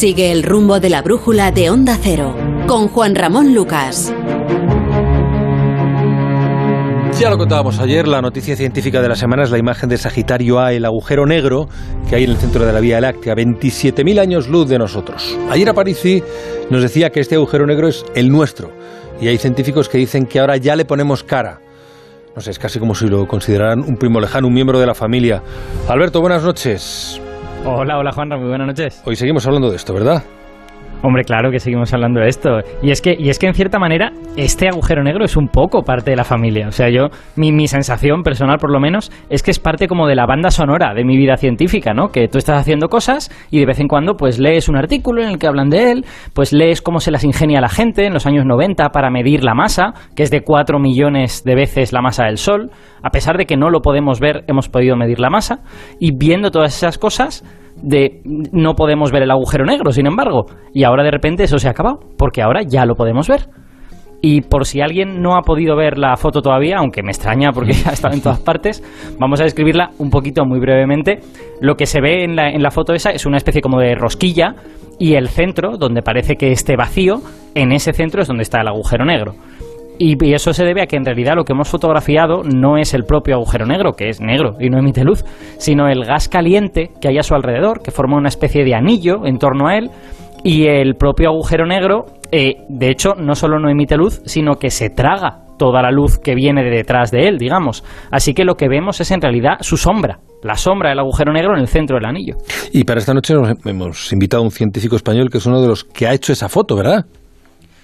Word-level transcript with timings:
Sigue 0.00 0.32
el 0.32 0.44
rumbo 0.44 0.80
de 0.80 0.88
la 0.88 1.02
brújula 1.02 1.52
de 1.52 1.68
Onda 1.68 1.98
Cero 2.02 2.34
con 2.66 2.88
Juan 2.88 3.14
Ramón 3.14 3.54
Lucas. 3.54 4.10
Ya 7.20 7.28
lo 7.28 7.36
contábamos 7.36 7.78
ayer, 7.80 8.08
la 8.08 8.22
noticia 8.22 8.56
científica 8.56 9.02
de 9.02 9.10
la 9.10 9.14
semana 9.14 9.42
es 9.42 9.50
la 9.50 9.58
imagen 9.58 9.90
de 9.90 9.98
Sagitario 9.98 10.58
A, 10.58 10.72
el 10.72 10.86
agujero 10.86 11.26
negro 11.26 11.68
que 12.08 12.16
hay 12.16 12.24
en 12.24 12.30
el 12.30 12.38
centro 12.38 12.64
de 12.64 12.72
la 12.72 12.80
Vía 12.80 12.98
Láctea, 12.98 13.34
27.000 13.34 14.18
años 14.18 14.48
luz 14.48 14.70
de 14.70 14.78
nosotros. 14.78 15.36
Ayer 15.50 15.68
Aparici 15.68 16.22
nos 16.70 16.80
decía 16.80 17.10
que 17.10 17.20
este 17.20 17.34
agujero 17.34 17.66
negro 17.66 17.86
es 17.86 18.02
el 18.14 18.30
nuestro 18.30 18.72
y 19.20 19.28
hay 19.28 19.36
científicos 19.36 19.90
que 19.90 19.98
dicen 19.98 20.24
que 20.24 20.40
ahora 20.40 20.56
ya 20.56 20.76
le 20.76 20.86
ponemos 20.86 21.22
cara. 21.24 21.60
No 22.34 22.40
sé, 22.40 22.52
es 22.52 22.58
casi 22.58 22.78
como 22.78 22.94
si 22.94 23.06
lo 23.06 23.28
consideraran 23.28 23.80
un 23.80 23.98
primo 23.98 24.18
lejano, 24.18 24.46
un 24.46 24.54
miembro 24.54 24.80
de 24.80 24.86
la 24.86 24.94
familia. 24.94 25.42
Alberto, 25.88 26.22
buenas 26.22 26.42
noches. 26.42 27.20
Hola, 27.64 27.98
hola 27.98 28.12
Juanra, 28.12 28.36
muy 28.38 28.48
buenas 28.48 28.66
noches. 28.66 29.02
Hoy 29.04 29.16
seguimos 29.16 29.46
hablando 29.46 29.70
de 29.70 29.76
esto, 29.76 29.92
¿verdad? 29.92 30.22
Hombre, 31.02 31.24
claro 31.24 31.50
que 31.50 31.60
seguimos 31.60 31.94
hablando 31.94 32.20
de 32.20 32.28
esto. 32.28 32.58
Y 32.82 32.90
es 32.90 33.00
que, 33.00 33.16
y 33.18 33.30
es 33.30 33.38
que 33.38 33.46
en 33.46 33.54
cierta 33.54 33.78
manera, 33.78 34.12
este 34.36 34.68
agujero 34.68 35.02
negro 35.02 35.24
es 35.24 35.34
un 35.34 35.48
poco 35.48 35.82
parte 35.82 36.10
de 36.10 36.16
la 36.16 36.24
familia. 36.24 36.68
O 36.68 36.72
sea, 36.72 36.90
yo, 36.90 37.08
mi, 37.36 37.52
mi 37.52 37.68
sensación 37.68 38.22
personal, 38.22 38.58
por 38.58 38.70
lo 38.70 38.80
menos, 38.80 39.10
es 39.30 39.42
que 39.42 39.50
es 39.50 39.58
parte 39.58 39.88
como 39.88 40.06
de 40.06 40.14
la 40.14 40.26
banda 40.26 40.50
sonora 40.50 40.92
de 40.92 41.04
mi 41.04 41.16
vida 41.16 41.38
científica, 41.38 41.94
¿no? 41.94 42.08
Que 42.08 42.28
tú 42.28 42.36
estás 42.36 42.60
haciendo 42.60 42.88
cosas 42.88 43.30
y 43.50 43.60
de 43.60 43.66
vez 43.66 43.80
en 43.80 43.88
cuando, 43.88 44.14
pues 44.14 44.38
lees 44.38 44.68
un 44.68 44.76
artículo 44.76 45.22
en 45.22 45.30
el 45.30 45.38
que 45.38 45.46
hablan 45.46 45.70
de 45.70 45.90
él, 45.90 46.04
pues 46.34 46.52
lees 46.52 46.82
cómo 46.82 47.00
se 47.00 47.10
las 47.10 47.24
ingenia 47.24 47.62
la 47.62 47.70
gente 47.70 48.04
en 48.04 48.12
los 48.12 48.26
años 48.26 48.44
90 48.44 48.90
para 48.90 49.10
medir 49.10 49.42
la 49.42 49.54
masa, 49.54 49.94
que 50.14 50.22
es 50.22 50.30
de 50.30 50.42
4 50.42 50.78
millones 50.78 51.44
de 51.44 51.54
veces 51.54 51.94
la 51.94 52.02
masa 52.02 52.24
del 52.24 52.36
Sol. 52.36 52.70
A 53.02 53.08
pesar 53.08 53.38
de 53.38 53.46
que 53.46 53.56
no 53.56 53.70
lo 53.70 53.80
podemos 53.80 54.20
ver, 54.20 54.44
hemos 54.48 54.68
podido 54.68 54.96
medir 54.96 55.18
la 55.18 55.30
masa. 55.30 55.60
Y 55.98 56.14
viendo 56.14 56.50
todas 56.50 56.76
esas 56.76 56.98
cosas, 56.98 57.42
de 57.82 58.22
no 58.24 58.74
podemos 58.74 59.12
ver 59.12 59.22
el 59.22 59.30
agujero 59.30 59.64
negro, 59.64 59.92
sin 59.92 60.06
embargo. 60.06 60.46
Y 60.72 60.84
ahora 60.84 61.02
de 61.02 61.10
repente 61.10 61.44
eso 61.44 61.58
se 61.58 61.68
ha 61.68 61.72
acabado, 61.72 62.00
porque 62.16 62.42
ahora 62.42 62.62
ya 62.62 62.84
lo 62.84 62.94
podemos 62.94 63.28
ver. 63.28 63.48
Y 64.22 64.42
por 64.42 64.66
si 64.66 64.82
alguien 64.82 65.22
no 65.22 65.36
ha 65.36 65.42
podido 65.42 65.76
ver 65.76 65.96
la 65.96 66.14
foto 66.16 66.42
todavía, 66.42 66.76
aunque 66.78 67.02
me 67.02 67.10
extraña 67.10 67.52
porque 67.52 67.72
ha 67.86 67.92
estado 67.92 68.14
en 68.14 68.20
todas 68.20 68.40
partes, 68.40 68.82
vamos 69.18 69.40
a 69.40 69.44
describirla 69.44 69.90
un 69.98 70.10
poquito 70.10 70.44
muy 70.44 70.60
brevemente. 70.60 71.20
Lo 71.60 71.76
que 71.76 71.86
se 71.86 72.00
ve 72.00 72.24
en 72.24 72.36
la, 72.36 72.50
en 72.50 72.62
la 72.62 72.70
foto 72.70 72.92
esa 72.92 73.10
es 73.10 73.24
una 73.24 73.38
especie 73.38 73.62
como 73.62 73.80
de 73.80 73.94
rosquilla 73.94 74.54
y 74.98 75.14
el 75.14 75.28
centro, 75.28 75.78
donde 75.78 76.02
parece 76.02 76.36
que 76.36 76.52
esté 76.52 76.76
vacío, 76.76 77.22
en 77.54 77.72
ese 77.72 77.94
centro 77.94 78.20
es 78.20 78.28
donde 78.28 78.42
está 78.42 78.60
el 78.60 78.68
agujero 78.68 79.06
negro. 79.06 79.34
Y, 80.02 80.16
eso 80.32 80.54
se 80.54 80.64
debe 80.64 80.80
a 80.80 80.86
que 80.86 80.96
en 80.96 81.04
realidad 81.04 81.34
lo 81.36 81.44
que 81.44 81.52
hemos 81.52 81.68
fotografiado 81.68 82.42
no 82.42 82.78
es 82.78 82.94
el 82.94 83.04
propio 83.04 83.34
agujero 83.34 83.66
negro, 83.66 83.92
que 83.92 84.08
es 84.08 84.18
negro 84.18 84.56
y 84.58 84.70
no 84.70 84.78
emite 84.78 85.04
luz, 85.04 85.26
sino 85.58 85.88
el 85.88 86.06
gas 86.06 86.26
caliente 86.26 86.90
que 87.02 87.08
hay 87.08 87.18
a 87.18 87.22
su 87.22 87.34
alrededor, 87.34 87.82
que 87.82 87.90
forma 87.90 88.16
una 88.16 88.28
especie 88.28 88.64
de 88.64 88.74
anillo 88.74 89.26
en 89.26 89.36
torno 89.36 89.68
a 89.68 89.76
él, 89.76 89.90
y 90.42 90.68
el 90.68 90.94
propio 90.94 91.28
agujero 91.28 91.66
negro, 91.66 92.06
eh, 92.32 92.64
de 92.70 92.88
hecho, 92.88 93.10
no 93.14 93.34
solo 93.34 93.58
no 93.58 93.68
emite 93.68 93.98
luz, 93.98 94.22
sino 94.24 94.54
que 94.54 94.70
se 94.70 94.88
traga 94.88 95.42
toda 95.58 95.82
la 95.82 95.90
luz 95.90 96.16
que 96.18 96.34
viene 96.34 96.64
de 96.64 96.70
detrás 96.70 97.10
de 97.10 97.28
él, 97.28 97.36
digamos. 97.36 97.84
Así 98.10 98.32
que 98.32 98.44
lo 98.44 98.54
que 98.54 98.70
vemos 98.70 99.02
es 99.02 99.10
en 99.10 99.20
realidad 99.20 99.58
su 99.60 99.76
sombra, 99.76 100.20
la 100.42 100.54
sombra 100.54 100.88
del 100.88 101.00
agujero 101.00 101.34
negro 101.34 101.52
en 101.54 101.60
el 101.60 101.68
centro 101.68 101.96
del 101.98 102.06
anillo. 102.06 102.36
Y 102.72 102.84
para 102.84 103.00
esta 103.00 103.12
noche 103.12 103.34
hemos, 103.34 103.50
hemos 103.66 104.12
invitado 104.14 104.42
a 104.42 104.46
un 104.46 104.50
científico 104.50 104.96
español 104.96 105.28
que 105.28 105.36
es 105.36 105.44
uno 105.44 105.60
de 105.60 105.68
los 105.68 105.84
que 105.84 106.06
ha 106.06 106.14
hecho 106.14 106.32
esa 106.32 106.48
foto, 106.48 106.74
¿verdad? 106.74 107.04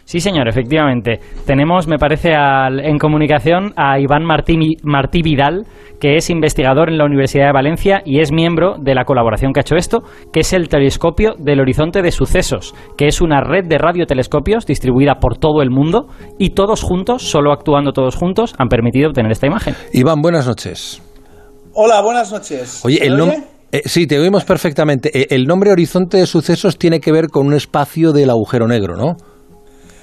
Sí, 0.07 0.21
señor, 0.21 0.47
efectivamente. 0.47 1.19
Tenemos, 1.47 1.89
me 1.89 1.99
parece, 1.99 2.33
al- 2.33 2.79
en 2.79 2.97
comunicación 2.97 3.73
a 3.77 3.99
Iván 3.99 4.25
Martí, 4.25 4.57
Martí 4.85 5.21
Vidal, 5.21 5.67
que 6.01 6.15
es 6.15 6.31
investigador 6.31 6.89
en 6.91 6.97
la 6.97 7.05
Universidad 7.05 7.47
de 7.47 7.53
Valencia 7.53 8.03
y 8.05 8.21
es 8.21 8.31
miembro 8.31 8.77
de 8.81 8.95
la 8.95 9.05
colaboración 9.05 9.53
que 9.53 9.59
ha 9.59 9.63
hecho 9.63 9.75
esto, 9.75 10.03
que 10.33 10.41
es 10.41 10.53
el 10.53 10.69
Telescopio 10.69 11.35
del 11.39 11.59
Horizonte 11.61 12.03
de 12.03 12.13
Sucesos, 12.13 12.73
que 12.97 13.09
es 13.09 13.21
una 13.21 13.41
red 13.41 13.65
de 13.67 13.79
radiotelescopios 13.79 14.65
distribuida 14.65 15.17
por 15.17 15.39
todo 15.39 15.61
el 15.61 15.71
mundo 15.71 16.07
y 16.39 16.51
todos 16.51 16.83
juntos, 16.83 17.23
solo 17.29 17.51
actuando 17.53 17.91
todos 17.93 18.15
juntos, 18.15 18.55
han 18.59 18.69
permitido 18.69 19.09
obtener 19.09 19.33
esta 19.33 19.49
imagen. 19.49 19.75
Iván, 19.93 20.23
buenas 20.23 20.47
noches. 20.47 21.03
Hola, 21.75 22.01
buenas 22.01 22.31
noches. 22.33 22.81
Oye, 22.85 22.99
¿Se 22.99 23.07
el 23.07 23.17
nombre... 23.17 23.39
oye? 23.73 23.83
sí, 23.87 24.07
te 24.07 24.21
oímos 24.21 24.45
perfectamente. 24.45 25.11
Eh, 25.19 25.27
el 25.31 25.47
nombre 25.47 25.73
Horizonte 25.73 26.17
de 26.19 26.27
Sucesos 26.27 26.79
tiene 26.79 27.01
que 27.01 27.11
ver 27.11 27.27
con 27.29 27.45
un 27.49 27.55
espacio 27.55 28.13
del 28.13 28.31
agujero 28.31 28.69
negro, 28.69 28.95
¿no? 28.97 29.17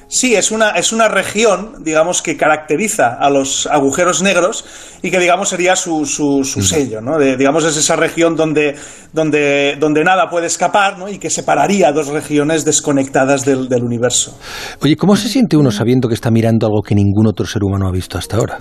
Sí, 0.07 0.35
es 0.35 0.51
una, 0.51 0.71
es 0.71 0.91
una 0.93 1.07
región, 1.07 1.83
digamos, 1.83 2.21
que 2.21 2.37
caracteriza 2.37 3.17
a 3.19 3.29
los 3.29 3.67
agujeros 3.67 4.21
negros 4.21 4.63
y 5.01 5.09
que, 5.09 5.19
digamos, 5.19 5.49
sería 5.49 5.75
su, 5.75 6.05
su, 6.05 6.43
su 6.43 6.61
sello, 6.61 7.01
¿no? 7.01 7.17
De- 7.17 7.35
digamos, 7.35 7.63
es 7.65 7.75
esa 7.77 7.95
región 7.95 8.35
donde, 8.35 8.75
donde, 9.11 9.75
donde 9.79 10.03
nada 10.03 10.29
puede 10.29 10.47
escapar, 10.47 10.97
¿no? 10.99 11.09
Y 11.09 11.17
que 11.17 11.29
separaría 11.29 11.91
dos 11.91 12.07
regiones 12.07 12.63
desconectadas 12.63 13.43
del, 13.45 13.67
del 13.67 13.83
universo. 13.83 14.37
Oye, 14.81 14.95
¿cómo 14.95 15.15
se 15.15 15.29
siente 15.29 15.57
uno 15.57 15.71
sabiendo 15.71 16.07
que 16.07 16.13
está 16.15 16.29
mirando 16.29 16.67
algo 16.67 16.81
que 16.81 16.93
ningún 16.95 17.25
otro 17.27 17.45
ser 17.45 17.63
humano 17.63 17.87
ha 17.87 17.91
visto 17.91 18.17
hasta 18.17 18.37
ahora? 18.37 18.59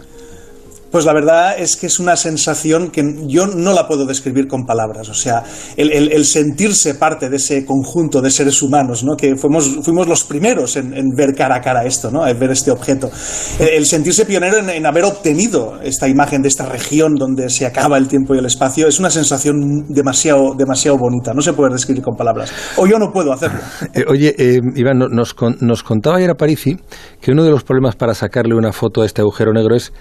Pues 0.92 1.04
la 1.06 1.12
verdad 1.14 1.58
es 1.58 1.76
que 1.76 1.86
es 1.86 1.98
una 1.98 2.16
sensación 2.16 2.91
que 2.91 3.03
yo 3.26 3.47
no 3.47 3.72
la 3.72 3.88
puedo 3.88 4.04
describir 4.06 4.47
con 4.47 4.64
palabras. 4.66 5.08
O 5.08 5.14
sea, 5.14 5.42
el, 5.76 5.91
el- 5.91 6.25
sentirse 6.26 6.94
parte 6.94 7.28
de 7.30 7.36
ese 7.36 7.64
conjunto 7.64 8.20
de 8.20 8.30
seres 8.30 8.60
humanos, 8.62 9.03
¿no? 9.03 9.16
Que 9.16 9.34
fuimos, 9.36 9.78
fuimos 9.82 10.06
los 10.06 10.22
primeros 10.25 10.76
en, 10.76 10.92
ver 11.16 11.34
cara 11.34 11.56
a 11.56 11.60
cara 11.62 11.84
esto, 11.86 12.10
¿no? 12.10 12.26
En 12.28 12.38
ver 12.38 12.50
este 12.50 12.70
objeto. 12.70 13.10
El, 13.58 13.86
sentirse 13.86 14.26
pionero 14.26 14.58
en, 14.58 14.86
haber 14.86 15.04
obtenido 15.04 15.80
esta 15.82 16.08
imagen 16.08 16.42
de 16.42 16.48
esta 16.48 16.66
región 16.66 17.14
donde 17.14 17.48
se 17.48 17.64
acaba 17.66 17.97
el 17.97 18.06
tiempo 18.06 18.34
y 18.34 18.38
el 18.38 18.47
espacio 18.47 18.86
es 18.86 18.98
una 19.00 19.10
sensación 19.10 19.86
demasiado, 19.88 20.54
demasiado 20.56 20.98
bonita. 20.98 21.32
No 21.32 21.41
se 21.41 21.54
puede 21.54 21.72
describir 21.72 22.03
con 22.03 22.14
palabras. 22.16 22.53
O 22.76 22.86
yo 22.86 22.98
no 22.98 23.10
puedo 23.10 23.32
hacerlo. 23.32 23.60
Eh, 23.94 24.04
oye, 24.09 24.34
eh, 24.38 24.60
Iván, 24.76 24.98
no- 24.98 25.09
nos, 25.09 25.32
con- 25.34 25.56
nos 25.60 25.82
contaba 25.82 26.16
ayer 26.16 26.30
a 26.30 26.34
Parisi 26.34 26.76
que 27.20 27.30
uno 27.32 27.44
de 27.44 27.50
los 27.50 27.62
problemas 27.64 27.97
para 27.97 28.14
sacarle 28.14 28.54
una 28.54 28.72
foto 28.72 29.03
a 29.03 29.06
este 29.06 29.20
agujero 29.22 29.53
negro 29.53 29.74
es 29.74 29.92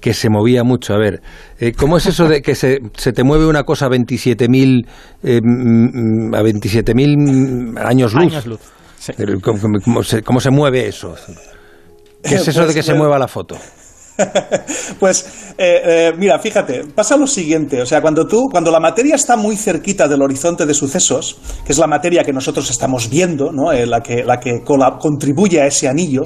que 0.00 0.14
se 0.14 0.28
movía 0.30 0.64
mucho. 0.64 0.94
A 0.94 0.98
ver, 0.98 1.20
eh, 1.58 1.72
¿cómo 1.72 1.96
es 1.96 2.06
eso 2.06 2.28
de 2.28 2.40
que 2.42 2.54
se, 2.54 2.78
se 2.96 3.12
te 3.12 3.24
mueve 3.24 3.46
una 3.46 3.64
cosa 3.64 3.86
a 3.86 3.88
27.000 3.90 4.86
eh, 5.22 5.40
mm, 5.42 6.34
a 6.34 6.42
27.000 6.42 7.78
años 7.84 8.14
luz? 8.14 8.22
Años 8.32 8.46
luz. 8.46 8.60
Sí. 8.98 9.12
Pero, 9.16 9.40
¿Cómo, 9.40 9.58
cómo- 9.84 10.02
se, 10.02 10.22
cómo 10.22 10.40
se 10.40 10.50
mueve 10.50 10.86
eso? 10.88 11.14
¿Qué 12.22 12.34
es 12.34 12.48
eso 12.48 12.60
de 12.60 12.66
Pues, 12.66 12.76
que 12.76 12.82
se 12.82 12.92
bueno. 12.92 13.04
mueva 13.04 13.18
la 13.18 13.28
foto? 13.28 13.56
Pues 14.98 15.26
eh, 15.56 15.80
eh, 15.84 16.12
mira, 16.16 16.38
fíjate, 16.38 16.84
pasa 16.94 17.16
lo 17.16 17.26
siguiente, 17.26 17.80
o 17.80 17.86
sea, 17.86 18.00
cuando 18.00 18.26
tú, 18.26 18.48
cuando 18.50 18.70
la 18.70 18.80
materia 18.80 19.14
está 19.14 19.36
muy 19.36 19.56
cerquita 19.56 20.08
del 20.08 20.22
horizonte 20.22 20.66
de 20.66 20.74
sucesos, 20.74 21.38
que 21.64 21.72
es 21.72 21.78
la 21.78 21.86
materia 21.86 22.24
que 22.24 22.32
nosotros 22.32 22.68
estamos 22.70 23.08
viendo, 23.08 23.52
¿no? 23.52 23.72
Eh, 23.72 23.86
la 23.86 24.00
que, 24.00 24.24
la 24.24 24.38
que 24.38 24.62
contribuye 24.64 25.60
a 25.60 25.66
ese 25.66 25.88
anillo, 25.88 26.22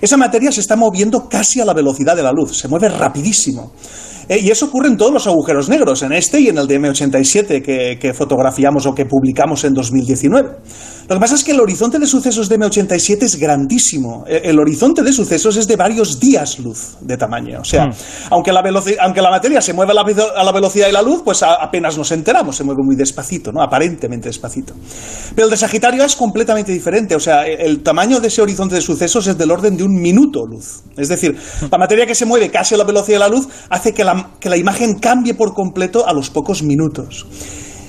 esa 0.00 0.16
materia 0.16 0.50
se 0.50 0.60
está 0.60 0.76
moviendo 0.76 1.28
casi 1.28 1.60
a 1.60 1.64
la 1.64 1.74
velocidad 1.74 2.16
de 2.16 2.22
la 2.22 2.32
luz, 2.32 2.56
se 2.58 2.68
mueve 2.68 2.88
rapidísimo. 2.88 3.72
Eh, 4.28 4.40
y 4.42 4.50
eso 4.50 4.66
ocurre 4.66 4.88
en 4.88 4.96
todos 4.96 5.12
los 5.12 5.26
agujeros 5.26 5.68
negros, 5.68 6.02
en 6.02 6.12
este 6.12 6.40
y 6.40 6.48
en 6.48 6.58
el 6.58 6.66
de 6.66 6.80
M87 6.80 7.62
que, 7.62 7.98
que 8.00 8.14
fotografiamos 8.14 8.86
o 8.86 8.94
que 8.94 9.06
publicamos 9.06 9.64
en 9.64 9.74
2019. 9.74 10.48
Lo 11.08 11.14
que 11.14 11.20
pasa 11.20 11.36
es 11.36 11.44
que 11.44 11.52
el 11.52 11.60
horizonte 11.60 12.00
de 12.00 12.06
sucesos 12.08 12.48
de 12.48 12.58
M87 12.58 13.22
es 13.22 13.36
grandísimo. 13.36 14.24
Eh, 14.26 14.40
El 14.44 14.58
horizonte 14.58 15.02
de 15.02 15.12
sucesos 15.12 15.56
es 15.56 15.68
de 15.68 15.76
varios 15.76 16.18
días 16.18 16.58
luz 16.58 16.96
de 17.00 17.16
tamaño. 17.16 17.60
O 17.60 17.64
sea, 17.64 17.88
aunque, 18.30 18.52
la 18.52 18.60
aunque 19.00 19.22
la 19.22 19.30
materia 19.30 19.60
se 19.60 19.72
mueve 19.72 19.92
a 19.92 19.94
la, 19.94 20.02
a 20.36 20.42
la 20.42 20.50
velocidad 20.52 20.86
de 20.86 20.92
la 20.92 21.02
luz, 21.02 21.22
pues 21.24 21.44
a- 21.44 21.54
apenas 21.62 21.96
nos 21.96 22.10
enteramos, 22.10 22.56
se 22.56 22.64
mueve 22.64 22.82
muy 22.84 22.96
despacito, 22.96 23.52
¿no? 23.52 23.62
Aparentemente 23.62 24.28
despacito. 24.28 24.74
Pero 25.36 25.44
el 25.46 25.50
de 25.52 25.56
Sagitario 25.56 26.02
es 26.04 26.16
completamente 26.16 26.72
diferente. 26.72 27.14
O 27.14 27.20
sea, 27.20 27.46
el, 27.46 27.60
el 27.60 27.82
tamaño 27.84 28.18
de 28.18 28.26
ese 28.26 28.42
horizonte 28.42 28.74
de 28.74 28.80
sucesos 28.80 29.28
es 29.28 29.38
del 29.38 29.52
orden 29.52 29.76
de 29.76 29.84
un 29.84 29.94
minuto 29.94 30.44
luz. 30.44 30.82
Es 30.96 31.08
decir, 31.08 31.36
la 31.70 31.78
materia 31.78 32.04
que 32.04 32.16
se 32.16 32.26
mueve 32.26 32.50
casi 32.50 32.74
a 32.74 32.78
la 32.78 32.84
velocidad 32.84 33.16
de 33.16 33.20
la 33.20 33.28
luz 33.28 33.46
hace 33.70 33.94
que 33.94 34.02
la, 34.02 34.15
que 34.40 34.48
la 34.48 34.56
imagen 34.56 34.98
cambie 34.98 35.34
por 35.34 35.54
completo 35.54 36.06
a 36.06 36.12
los 36.12 36.30
pocos 36.30 36.62
minutos. 36.62 37.26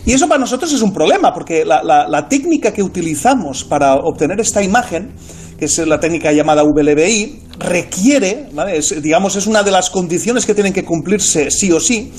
Y 0.05 0.13
eso 0.13 0.27
para 0.27 0.39
nosotros 0.39 0.71
es 0.71 0.81
un 0.81 0.93
problema, 0.93 1.33
porque 1.33 1.65
la, 1.65 1.83
la- 1.83 2.07
la 2.07 2.27
técnica 2.29 2.71
que 2.71 2.81
utilizamos 2.81 3.63
para 3.65 3.95
obtener 3.95 4.39
esta 4.39 4.63
imagen, 4.63 5.11
que 5.59 5.65
es 5.65 5.77
la 5.79 5.99
técnica 5.99 6.31
llamada 6.31 6.63
VLBI, 6.63 7.41
requiere, 7.59 8.49
¿vale? 8.53 8.77
Es, 8.77 9.01
digamos, 9.01 9.35
es 9.35 9.47
una 9.47 9.63
de 9.63 9.71
las 9.71 9.89
condiciones 9.89 10.45
que 10.45 10.53
tienen 10.53 10.71
que 10.73 10.85
cumplirse 10.85 11.51
sí 11.51 11.71
o 11.71 11.79
sí, 11.79 12.11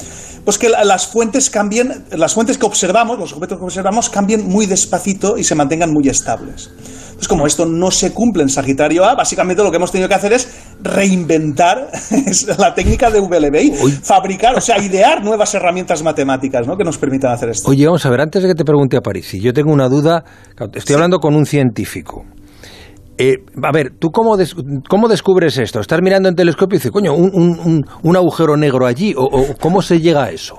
pues 0.45 0.59
que 0.59 0.69
la- 0.69 0.85
las 0.85 1.07
fuentes 1.07 1.49
cambien, 1.51 2.05
las 2.11 2.35
fuentes 2.35 2.59
que 2.59 2.67
observamos, 2.67 3.19
los 3.19 3.33
objetos 3.33 3.59
que 3.59 3.65
observamos, 3.65 4.11
cambien 4.11 4.47
muy 4.49 4.67
despacito 4.67 5.39
y 5.39 5.45
se 5.45 5.55
mantengan 5.55 5.91
muy 5.93 6.09
estables. 6.09 6.71
Entonces, 7.19 7.29
como 7.29 7.49
esto 7.49 7.67
no 7.67 7.91
se 7.91 8.13
cumple 8.15 8.45
en 8.45 8.49
Sagitario 8.49 9.05
A, 9.05 9.17
básicamente 9.17 9.65
lo 9.65 9.73
que 9.73 9.77
hemos 9.79 9.91
tenido 9.91 10.09
que 10.09 10.15
hacer 10.15 10.33
es 10.33 10.49
reinventar 10.81 11.89
la 12.59 12.75
técnica 12.75 13.11
de 13.11 13.19
VLBI, 13.21 13.73
fabricar, 14.03 14.55
o 14.57 14.61
sea, 14.61 14.79
idear 14.79 15.25
nuevas 15.25 15.53
herramientas 15.55 16.05
matemáticas 16.05 16.65
¿no? 16.69 16.77
que 16.77 16.85
nos 16.85 16.97
permitan 16.97 17.33
hacer 17.33 17.49
esto. 17.49 17.69
Oye, 17.71 17.87
vamos 17.87 18.07
a 18.07 18.11
ver, 18.11 18.21
antes 18.21 18.41
de 18.41 18.49
que 18.49 18.55
te 18.55 18.65
pregunte 18.65 18.97
a 18.97 19.01
París, 19.01 19.27
si 19.27 19.41
yo 19.41 19.53
tengo 19.53 19.73
una 19.73 19.89
duda, 19.89 20.23
estoy 20.75 20.95
hablando 20.95 21.19
con 21.19 21.35
un 21.35 21.45
científico. 21.45 22.25
Eh, 23.21 23.39
a 23.65 23.73
ver, 23.73 23.95
¿tú 23.99 24.11
cómo, 24.13 24.37
des- 24.37 24.55
cómo 24.89 25.09
descubres 25.09 25.59
esto? 25.59 25.81
¿Estás 25.81 26.01
mirando 26.01 26.29
en 26.29 26.37
telescopio 26.37 26.77
y 26.77 26.79
dices, 26.79 26.93
coño, 26.93 27.15
un, 27.15 27.31
un- 27.35 27.59
un- 27.59 27.85
un 28.05 28.17
agujero 28.17 28.57
negro 28.57 28.87
allí? 28.87 29.13
¿O, 29.17 29.25
o 29.25 29.57
cómo 29.61 29.83
se 29.83 29.99
llega 30.01 30.23
a 30.23 30.31
eso? 30.31 30.55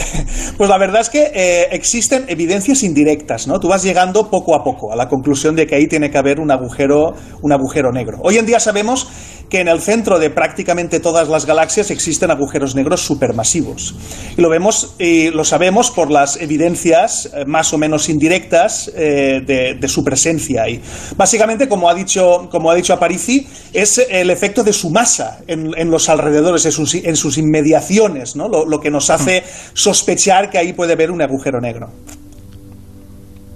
Pues 0.56 0.68
la 0.68 0.78
verdad 0.78 1.00
es 1.00 1.08
que 1.08 1.30
eh, 1.34 1.68
existen 1.72 2.24
evidencias 2.28 2.82
indirectas, 2.82 3.46
¿no? 3.46 3.58
Tú 3.60 3.68
vas 3.68 3.82
llegando 3.82 4.28
poco 4.28 4.54
a 4.54 4.62
poco 4.62 4.92
a 4.92 4.96
la 4.96 5.08
conclusión 5.08 5.56
de 5.56 5.66
que 5.66 5.74
ahí 5.74 5.86
tiene 5.86 6.10
que 6.10 6.18
haber 6.18 6.38
un 6.38 6.50
agujero, 6.50 7.14
un 7.40 7.52
agujero 7.52 7.92
negro. 7.92 8.18
Hoy 8.22 8.36
en 8.36 8.44
día 8.44 8.60
sabemos 8.60 9.08
que 9.50 9.60
en 9.60 9.68
el 9.68 9.80
centro 9.80 10.18
de 10.18 10.30
prácticamente 10.30 11.00
todas 11.00 11.28
las 11.28 11.44
galaxias 11.44 11.90
existen 11.90 12.30
agujeros 12.30 12.74
negros 12.74 13.02
supermasivos. 13.02 13.94
Y 14.36 14.40
lo 14.40 14.48
vemos 14.48 14.94
y 14.98 15.30
lo 15.30 15.44
sabemos 15.44 15.90
por 15.90 16.10
las 16.10 16.36
evidencias 16.40 17.30
eh, 17.34 17.44
más 17.46 17.74
o 17.74 17.78
menos 17.78 18.08
indirectas 18.08 18.90
eh, 18.94 19.40
de, 19.44 19.88
su 19.88 20.04
presencia 20.04 20.62
ahí. 20.62 20.80
Básicamente, 21.16 21.68
como 21.68 21.90
ha 21.90 21.94
dicho, 21.94 22.48
como 22.48 22.70
ha 22.70 22.76
dicho 22.76 22.92
Aparici, 22.92 23.46
es 23.72 23.98
el 24.08 24.30
efecto 24.30 24.62
de 24.62 24.72
su 24.72 24.90
masa 24.90 25.40
en, 25.48 25.90
los 25.90 26.08
alrededores, 26.08 26.64
en 26.66 27.16
sus, 27.16 27.38
inmediaciones, 27.38 28.36
¿no? 28.36 28.48
lo, 28.48 28.78
que 28.78 28.90
nos 28.90 29.10
hace 29.10 29.42
sospechar 29.92 30.50
que 30.50 30.58
ahí 30.58 30.72
puede 30.72 30.92
haber 30.92 31.10
un 31.10 31.20
agujero 31.20 31.60
negro. 31.60 31.88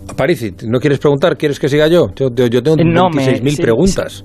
Aparici, 0.09 0.53
¿no 0.67 0.81
quieres 0.81 0.99
preguntar? 0.99 1.37
¿Quieres 1.37 1.59
que 1.59 1.69
siga 1.69 1.87
yo? 1.87 2.09
Yo, 2.17 2.31
tengo 2.31 2.77
26.000 2.77 3.61
preguntas. 3.61 4.25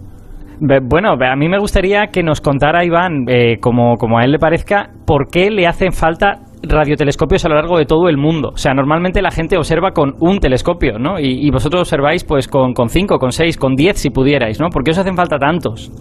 Bueno, 0.60 1.14
a 1.14 1.36
mí 1.36 1.48
me 1.48 1.58
gustaría 1.58 2.08
que 2.08 2.22
nos 2.22 2.42
contara 2.42 2.84
Iván, 2.84 3.26
eh, 3.30 3.58
como, 3.62 3.96
como 3.96 4.20
a 4.20 4.26
él 4.26 4.32
le 4.32 4.40
parezca, 4.40 4.90
por 5.06 5.30
qué 5.30 5.50
le 5.50 5.68
hacen 5.68 5.94
falta 5.94 6.42
radiotelescopios 6.62 7.46
a 7.46 7.50
lo 7.50 7.56
largo 7.56 7.78
de 7.78 7.86
todo 7.86 8.10
el 8.10 8.18
mundo. 8.18 8.50
O 8.54 8.58
sea, 8.58 8.74
normalmente 8.74 9.22
la 9.22 9.32
gente 9.32 9.56
observa 9.58 9.92
con 9.92 10.16
un 10.20 10.40
telescopio, 10.40 11.00
¿no? 11.00 11.18
Y, 11.20 11.50
vosotros 11.52 11.82
observáis 11.82 12.26
pues 12.26 12.48
con, 12.48 12.74
con 12.74 12.90
cinco, 12.90 13.20
con 13.20 13.32
seis, 13.32 13.56
con 13.56 13.76
diez 13.76 14.00
si 14.00 14.10
pudierais, 14.10 14.60
¿no? 14.60 14.70
¿Por 14.70 14.84
qué 14.84 14.92
os 14.92 14.98
hacen 14.98 15.16
falta 15.16 15.38
tantos? 15.38 15.92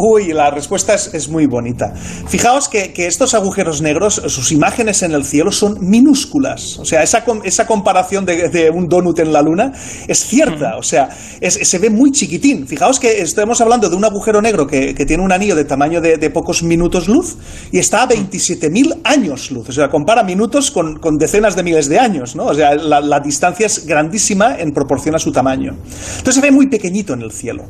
Uy, 0.00 0.32
la 0.32 0.48
respuesta 0.48 0.94
es, 0.94 1.28
muy 1.28 1.46
bonita. 1.46 1.92
Fijaos 2.28 2.68
que, 2.68 2.92
estos 2.98 3.34
agujeros 3.34 3.82
negros, 3.82 4.22
sus 4.28 4.52
imágenes 4.52 5.02
en 5.02 5.10
el 5.10 5.24
cielo 5.24 5.50
son 5.50 5.76
minúsculas. 5.80 6.78
O 6.78 6.84
sea, 6.84 7.02
esa, 7.02 7.24
esa 7.42 7.66
comparación 7.66 8.24
de, 8.24 8.70
un 8.72 8.86
donut 8.86 9.18
en 9.18 9.32
la 9.32 9.42
luna 9.42 9.72
es 10.06 10.24
cierta. 10.24 10.76
O 10.76 10.84
sea, 10.84 11.08
se 11.10 11.78
ve 11.80 11.90
muy 11.90 12.12
chiquitín. 12.12 12.68
Fijaos 12.68 13.00
que 13.00 13.22
estamos 13.22 13.60
hablando 13.60 13.90
de 13.90 13.96
un 13.96 14.04
agujero 14.04 14.40
negro 14.40 14.68
que, 14.68 14.94
tiene 14.94 15.24
un 15.24 15.32
anillo 15.32 15.56
de 15.56 15.64
tamaño 15.64 16.00
de, 16.00 16.30
pocos 16.30 16.62
minutos 16.62 17.08
luz 17.08 17.36
y 17.72 17.80
está 17.80 18.04
a 18.04 18.08
27.000 18.08 19.00
años 19.02 19.50
luz. 19.50 19.68
O 19.68 19.72
sea, 19.72 19.88
compara 19.88 20.22
minutos 20.22 20.70
con, 20.70 21.00
decenas 21.18 21.56
de 21.56 21.64
miles 21.64 21.88
de 21.88 21.98
años. 21.98 22.36
¿no? 22.36 22.44
O 22.44 22.54
sea, 22.54 22.76
la, 22.76 23.18
distancia 23.18 23.66
es 23.66 23.84
grandísima 23.84 24.60
en 24.60 24.70
proporción 24.70 25.16
a 25.16 25.18
su 25.18 25.32
tamaño. 25.32 25.72
Entonces 26.18 26.36
se 26.36 26.40
ve 26.40 26.52
muy 26.52 26.68
pequeñito 26.68 27.14
en 27.14 27.22
el 27.22 27.32
cielo. 27.32 27.64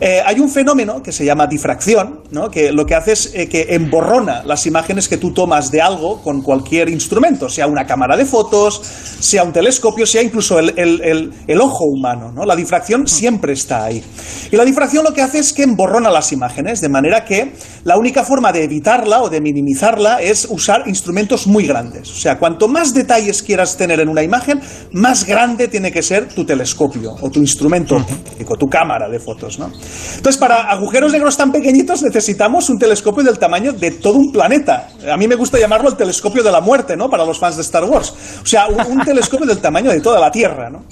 Eh, 0.00 0.20
hay 0.26 0.40
un 0.40 0.48
fenómeno 0.48 1.00
que 1.00 1.12
se 1.12 1.24
llama 1.24 1.46
diferencia 1.76 2.18
¿no? 2.30 2.50
que 2.50 2.72
lo 2.72 2.84
que 2.84 2.94
hace 2.94 3.12
es 3.12 3.32
eh, 3.34 3.48
que 3.48 3.66
emborrona 3.70 4.42
las 4.44 4.66
imágenes 4.66 5.08
que 5.08 5.16
tú 5.16 5.32
tomas 5.32 5.70
de 5.70 5.80
algo 5.80 6.20
con 6.22 6.42
cualquier 6.42 6.88
instrumento, 6.88 7.48
sea 7.48 7.66
una 7.66 7.86
cámara 7.86 8.16
de 8.16 8.26
fotos, 8.26 8.82
sea 9.20 9.44
un 9.44 9.52
telescopio, 9.52 10.06
sea 10.06 10.22
incluso 10.22 10.58
el, 10.58 10.74
el, 10.76 11.60
ojo 11.60 11.84
humano. 11.84 12.32
¿no? 12.32 12.44
La 12.44 12.54
difracción 12.54 13.06
siempre 13.08 13.52
está 13.52 13.84
ahí. 13.84 14.02
Y 14.50 14.56
la 14.56 14.64
difracción 14.64 15.04
lo 15.04 15.12
que 15.12 15.22
hace 15.22 15.38
es 15.38 15.52
que 15.52 15.62
emborrona 15.62 16.10
las 16.10 16.32
imágenes, 16.32 16.80
de 16.80 16.88
manera 16.88 17.24
que 17.24 17.54
la 17.84 17.96
única 17.96 18.24
forma 18.24 18.52
de 18.52 18.64
evitarla 18.64 19.22
o 19.22 19.30
de 19.30 19.40
minimizarla 19.40 20.20
es 20.20 20.46
usar 20.50 20.84
instrumentos 20.86 21.46
muy 21.46 21.66
grandes. 21.66 22.10
O 22.10 22.16
sea, 22.16 22.38
cuanto 22.38 22.68
más 22.68 22.92
detalles 22.94 23.42
quieras 23.42 23.76
tener 23.76 24.00
en 24.00 24.08
una 24.08 24.22
imagen, 24.22 24.60
más 24.92 25.24
grande 25.24 25.68
tiene 25.68 25.90
que 25.90 26.02
ser 26.02 26.28
tu 26.28 26.44
telescopio 26.44 27.16
o 27.20 27.30
tu 27.30 27.40
instrumento 27.40 27.96
óptico, 27.96 28.56
tu 28.56 28.66
cámara 28.66 29.08
de 29.08 29.18
fotos. 29.18 29.58
¿no? 29.58 29.70
Entonces, 30.16 30.36
para 30.36 30.70
agujeros 30.70 31.12
negros 31.12 31.36
tan 31.36 31.50
pequeñitos 31.58 32.02
necesitamos 32.02 32.70
un 32.70 32.78
telescopio 32.78 33.24
del 33.24 33.38
tamaño 33.38 33.72
de 33.72 33.90
todo 33.92 34.14
un 34.14 34.32
planeta. 34.32 34.88
A 35.10 35.16
mí 35.16 35.26
me 35.26 35.34
gusta 35.34 35.58
llamarlo 35.58 35.88
el 35.88 35.96
telescopio 35.96 36.42
de 36.42 36.52
la 36.52 36.60
muerte, 36.60 36.96
¿no? 36.96 37.10
Para 37.10 37.24
los 37.24 37.38
fans 37.38 37.56
de 37.56 37.62
Star 37.62 37.84
Wars. 37.84 38.14
O 38.42 38.46
sea, 38.46 38.68
un, 38.68 39.04
telescopio 39.04 39.46
del 39.46 39.58
tamaño 39.58 39.90
de 39.90 40.00
toda 40.00 40.20
la 40.20 40.30
Tierra, 40.30 40.70
¿no? 40.70 40.84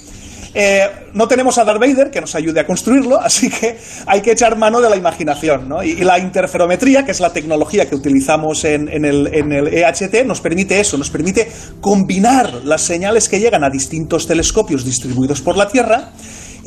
Eh, 0.53 0.87
no 1.13 1.27
tenemos 1.27 1.57
a 1.59 1.63
Darth 1.63 1.79
Vader 1.79 2.09
que 2.09 2.19
nos 2.19 2.33
ayude 2.33 2.59
a 2.59 2.65
construirlo, 2.65 3.19
así 3.21 3.49
que 3.49 3.77
hay 4.07 4.21
que 4.21 4.31
echar 4.31 4.57
mano 4.57 4.81
de 4.81 4.89
la 4.89 4.95
imaginación. 4.95 5.69
¿no? 5.69 5.83
Y, 5.83 5.95
la 5.97 6.17
interferometría, 6.19 7.05
que 7.05 7.11
es 7.11 7.19
la 7.19 7.31
tecnología 7.31 7.87
que 7.87 7.95
utilizamos 7.95 8.63
en, 8.65 8.89
el, 8.89 9.27
en, 9.33 9.51
el, 9.51 9.67
EHT, 9.67 10.25
nos 10.25 10.41
permite 10.41 10.79
eso, 10.79 10.97
nos 10.97 11.09
permite 11.09 11.51
combinar 11.79 12.53
las 12.63 12.81
señales 12.81 13.29
que 13.29 13.39
llegan 13.39 13.63
a 13.63 13.69
distintos 13.69 14.25
telescopios 14.25 14.83
distribuidos 14.83 15.41
por 15.41 15.57
la 15.57 15.67
Tierra 15.67 16.11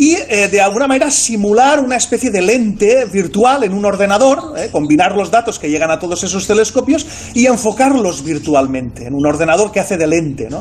y 0.01 0.15
eh, 0.15 0.49
de 0.51 0.63
alguna 0.63 0.87
manera 0.87 1.11
simular 1.11 1.79
una 1.79 1.97
especie 1.97 2.31
de 2.31 2.41
lente 2.41 3.05
virtual 3.05 3.65
en 3.65 3.75
un 3.75 3.85
ordenador, 3.85 4.55
eh, 4.57 4.71
combinar 4.73 5.15
los 5.15 5.31
datos 5.31 5.59
que 5.59 5.69
llegan 5.69 5.91
a 5.91 5.99
todos 5.99 6.25
esos 6.25 6.47
telescopios 6.47 7.07
y 7.35 7.45
enfocarlos 7.45 8.25
virtualmente 8.25 9.07
en 9.07 9.13
un 9.13 9.27
ordenador 9.27 9.71
que 9.71 9.79
hace 9.79 9.99
de 9.99 10.07
lente. 10.07 10.49
¿no? 10.49 10.59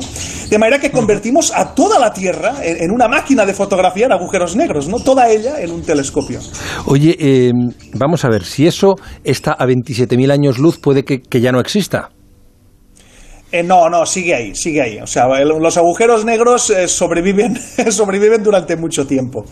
De 0.50 0.58
manera 0.58 0.78
que 0.78 0.90
convertimos 0.90 1.54
a 1.56 1.74
toda 1.74 1.98
la 1.98 2.12
Tierra 2.12 2.56
en, 2.62 2.90
una 2.90 3.08
máquina 3.08 3.46
de 3.46 3.54
fotografiar 3.54 4.12
agujeros 4.12 4.56
negros, 4.56 4.88
¿no? 4.88 4.98
toda 5.00 5.30
ella 5.30 5.58
en 5.58 5.70
un 5.70 5.80
telescopio. 5.80 6.40
Oye, 6.84 7.16
em, 7.18 7.72
vamos 7.94 8.26
a 8.26 8.28
ver, 8.28 8.44
si 8.44 8.66
eso 8.66 8.96
está 9.24 9.52
a 9.52 9.64
27.000 9.64 10.30
años 10.32 10.58
luz, 10.58 10.78
puede 10.78 11.02
que 11.02 11.40
ya 11.40 11.50
no 11.50 11.60
exista. 11.60 12.10
Eh, 13.52 13.64
no, 13.64 13.88
no, 13.88 14.06
sigue 14.06 14.34
ahí, 14.34 14.54
sigue 14.54 14.80
ahí. 14.80 14.98
O 14.98 15.06
sea, 15.06 15.26
los 15.44 15.76
agujeros 15.76 16.24
negros 16.24 16.70
eh, 16.70 16.86
sobreviven, 16.86 17.56
sobreviven 17.90 18.42
durante 18.42 18.76
mucho 18.76 19.06
tiempo. 19.06 19.44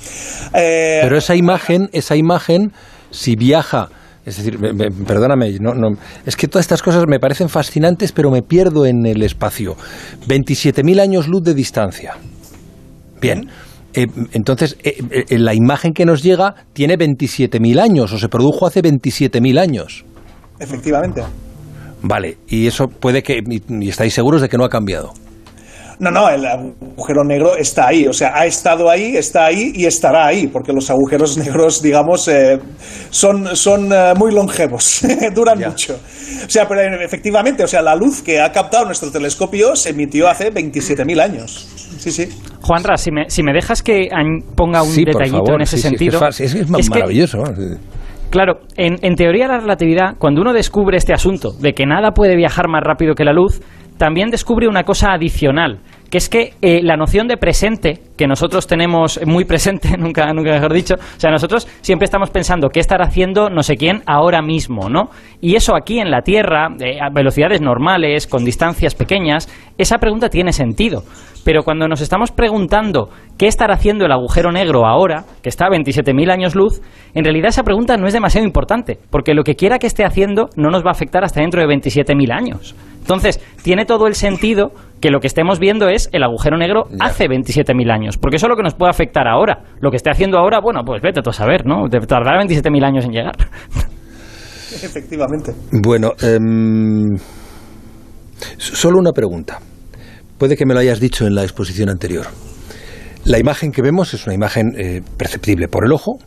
Eh, 0.54 1.00
Pero 1.02 1.16
esa 1.16 1.34
imagen, 1.34 1.88
esa 1.92 2.14
imagen, 2.14 2.72
si 3.10 3.34
viaja, 3.34 3.88
es 4.24 4.36
decir, 4.36 4.58
perdóname, 5.06 5.58
no, 5.60 5.74
no, 5.74 5.96
es 6.24 6.36
que 6.36 6.46
todas 6.46 6.64
estas 6.64 6.82
cosas 6.82 7.04
me 7.08 7.18
parecen 7.18 7.48
fascinantes, 7.48 8.12
pero 8.12 8.30
me 8.30 8.42
pierdo 8.42 8.86
en 8.86 9.04
el 9.06 9.22
espacio. 9.22 9.76
27.000 10.28 11.00
años 11.00 11.28
luz 11.28 11.42
de 11.42 11.54
distancia. 11.54 12.16
Bien. 13.20 13.48
entonces, 13.94 14.76
la 15.30 15.54
imagen 15.54 15.92
que 15.92 16.04
nos 16.04 16.22
llega 16.22 16.54
tiene 16.72 16.96
27.000 16.96 17.80
años, 17.80 18.12
o 18.12 18.18
se 18.18 18.28
produjo 18.28 18.66
hace 18.66 18.80
27.000 18.80 19.58
años. 19.58 20.04
Efectivamente. 20.60 21.22
Vale, 22.02 22.38
y 22.48 22.66
eso 22.66 22.88
puede 22.88 23.22
que. 23.22 23.42
Y 23.68 23.88
estáis 23.88 24.14
seguros 24.14 24.40
de 24.40 24.48
que 24.48 24.56
no 24.56 24.64
ha 24.64 24.68
cambiado. 24.68 25.12
No, 26.00 26.12
no, 26.12 26.28
el 26.28 26.46
agujero 26.46 27.24
negro 27.24 27.56
está 27.56 27.88
ahí, 27.88 28.06
o 28.06 28.12
sea, 28.12 28.32
ha 28.36 28.46
estado 28.46 28.88
ahí, 28.88 29.16
está 29.16 29.46
ahí 29.46 29.72
y 29.74 29.84
estará 29.84 30.28
ahí, 30.28 30.46
porque 30.46 30.72
los 30.72 30.90
agujeros 30.90 31.36
negros, 31.38 31.82
digamos, 31.82 32.28
eh, 32.28 32.60
son, 33.10 33.56
son 33.56 33.92
eh, 33.92 34.14
muy 34.16 34.32
longevos, 34.32 35.00
duran 35.34 35.58
mucho. 35.58 35.98
O 36.46 36.48
sea, 36.48 36.68
pero 36.68 36.82
efectivamente, 37.02 37.64
o 37.64 37.66
sea, 37.66 37.82
la 37.82 37.96
luz 37.96 38.22
que 38.22 38.40
ha 38.40 38.52
captado 38.52 38.84
nuestro 38.84 39.10
telescopio 39.10 39.74
se 39.74 39.90
emitió 39.90 40.28
hace 40.28 40.52
27.000 40.52 41.20
años. 41.20 41.68
Sí, 41.98 42.12
sí. 42.12 42.28
Juanra, 42.62 42.96
si 42.96 43.10
me, 43.10 43.28
si 43.28 43.42
me 43.42 43.52
dejas 43.52 43.82
que 43.82 44.08
ponga 44.54 44.82
un 44.82 44.94
detallito 44.94 45.54
en 45.54 45.62
ese 45.62 45.78
sentido. 45.78 46.20
es, 46.28 46.40
es, 46.40 46.90
maravilloso. 46.90 47.42
Claro, 48.30 48.60
en, 48.76 49.14
teoría 49.14 49.46
de 49.46 49.54
la 49.54 49.60
relatividad, 49.60 50.16
cuando 50.18 50.42
uno 50.42 50.52
descubre 50.52 50.98
este 50.98 51.14
asunto 51.14 51.52
de 51.52 51.72
que 51.72 51.86
nada 51.86 52.12
puede 52.12 52.36
viajar 52.36 52.68
más 52.68 52.82
rápido 52.82 53.14
que 53.14 53.24
la 53.24 53.32
luz, 53.32 53.62
también 53.96 54.28
descubre 54.30 54.68
una 54.68 54.84
cosa 54.84 55.12
adicional, 55.12 55.80
que 56.10 56.18
es 56.18 56.28
que 56.28 56.54
eh, 56.62 56.80
la 56.82 56.96
noción 56.96 57.28
de 57.28 57.36
presente, 57.36 58.00
que 58.16 58.26
nosotros 58.26 58.66
tenemos 58.66 59.20
muy 59.26 59.44
presente, 59.44 59.96
nunca, 59.98 60.32
nunca 60.32 60.52
mejor 60.52 60.72
dicho, 60.72 60.94
o 60.94 61.20
sea, 61.20 61.30
nosotros 61.30 61.68
siempre 61.80 62.04
estamos 62.04 62.30
pensando 62.30 62.68
qué 62.70 62.80
estará 62.80 63.04
haciendo 63.06 63.50
no 63.50 63.62
sé 63.62 63.76
quién 63.76 64.02
ahora 64.06 64.42
mismo, 64.42 64.88
¿no? 64.88 65.10
Y 65.40 65.56
eso 65.56 65.76
aquí 65.76 65.98
en 65.98 66.10
la 66.10 66.22
Tierra, 66.22 66.68
eh, 66.80 66.98
a 67.00 67.10
velocidades 67.10 67.60
normales, 67.60 68.26
con 68.26 68.44
distancias 68.44 68.94
pequeñas, 68.94 69.48
esa 69.76 69.98
pregunta 69.98 70.28
tiene 70.28 70.52
sentido. 70.52 71.02
Pero 71.44 71.62
cuando 71.62 71.88
nos 71.88 72.00
estamos 72.00 72.30
preguntando 72.30 73.08
qué 73.38 73.46
estará 73.46 73.74
haciendo 73.74 74.04
el 74.04 74.12
agujero 74.12 74.52
negro 74.52 74.86
ahora, 74.86 75.24
que 75.42 75.48
está 75.48 75.66
a 75.66 75.70
27.000 75.70 76.30
años 76.30 76.54
luz, 76.54 76.82
en 77.14 77.24
realidad 77.24 77.48
esa 77.48 77.62
pregunta 77.62 77.96
no 77.96 78.06
es 78.06 78.12
demasiado 78.12 78.46
importante, 78.46 78.98
porque 79.10 79.32
lo 79.32 79.44
que 79.44 79.54
quiera 79.54 79.78
que 79.78 79.86
esté 79.86 80.04
haciendo 80.04 80.50
no 80.56 80.68
nos 80.70 80.82
va 80.82 80.88
a 80.88 80.92
afectar 80.92 81.24
hasta 81.24 81.40
dentro 81.40 81.60
de 81.60 81.68
27.000 81.68 82.32
años. 82.32 82.74
Entonces, 83.00 83.40
tiene 83.62 83.86
todo 83.86 84.06
el 84.06 84.14
sentido 84.14 84.72
que 85.00 85.10
lo 85.10 85.20
que 85.20 85.26
estemos 85.26 85.58
viendo 85.58 85.88
es 85.88 86.08
el 86.12 86.22
agujero 86.22 86.56
negro 86.56 86.86
hace 87.00 87.26
27.000 87.26 87.92
años, 87.92 88.16
porque 88.18 88.36
eso 88.36 88.46
es 88.46 88.50
lo 88.50 88.56
que 88.56 88.62
nos 88.62 88.74
puede 88.74 88.90
afectar 88.90 89.26
ahora. 89.28 89.64
Lo 89.80 89.90
que 89.90 89.96
esté 89.96 90.10
haciendo 90.10 90.38
ahora, 90.38 90.60
bueno, 90.60 90.82
pues 90.84 91.02
vete 91.02 91.22
tú 91.22 91.30
a 91.30 91.32
saber, 91.32 91.66
¿no? 91.66 91.88
Tardará 91.88 92.42
27.000 92.42 92.84
años 92.84 93.04
en 93.04 93.12
llegar. 93.12 93.34
Efectivamente. 94.70 95.52
Bueno, 95.72 96.12
em, 96.20 97.16
solo 98.56 98.98
una 98.98 99.12
pregunta. 99.12 99.60
Puede 100.36 100.56
que 100.56 100.66
me 100.66 100.74
lo 100.74 100.80
hayas 100.80 101.00
dicho 101.00 101.26
en 101.26 101.34
la 101.34 101.42
exposición 101.42 101.88
anterior. 101.88 102.26
La 103.24 103.38
imagen 103.38 103.72
que 103.72 103.82
vemos 103.82 104.14
es 104.14 104.26
una 104.26 104.34
imagen 104.34 104.72
eh, 104.76 105.02
perceptible 105.16 105.68
por 105.68 105.84
el 105.84 105.92
ojo, 105.92 106.18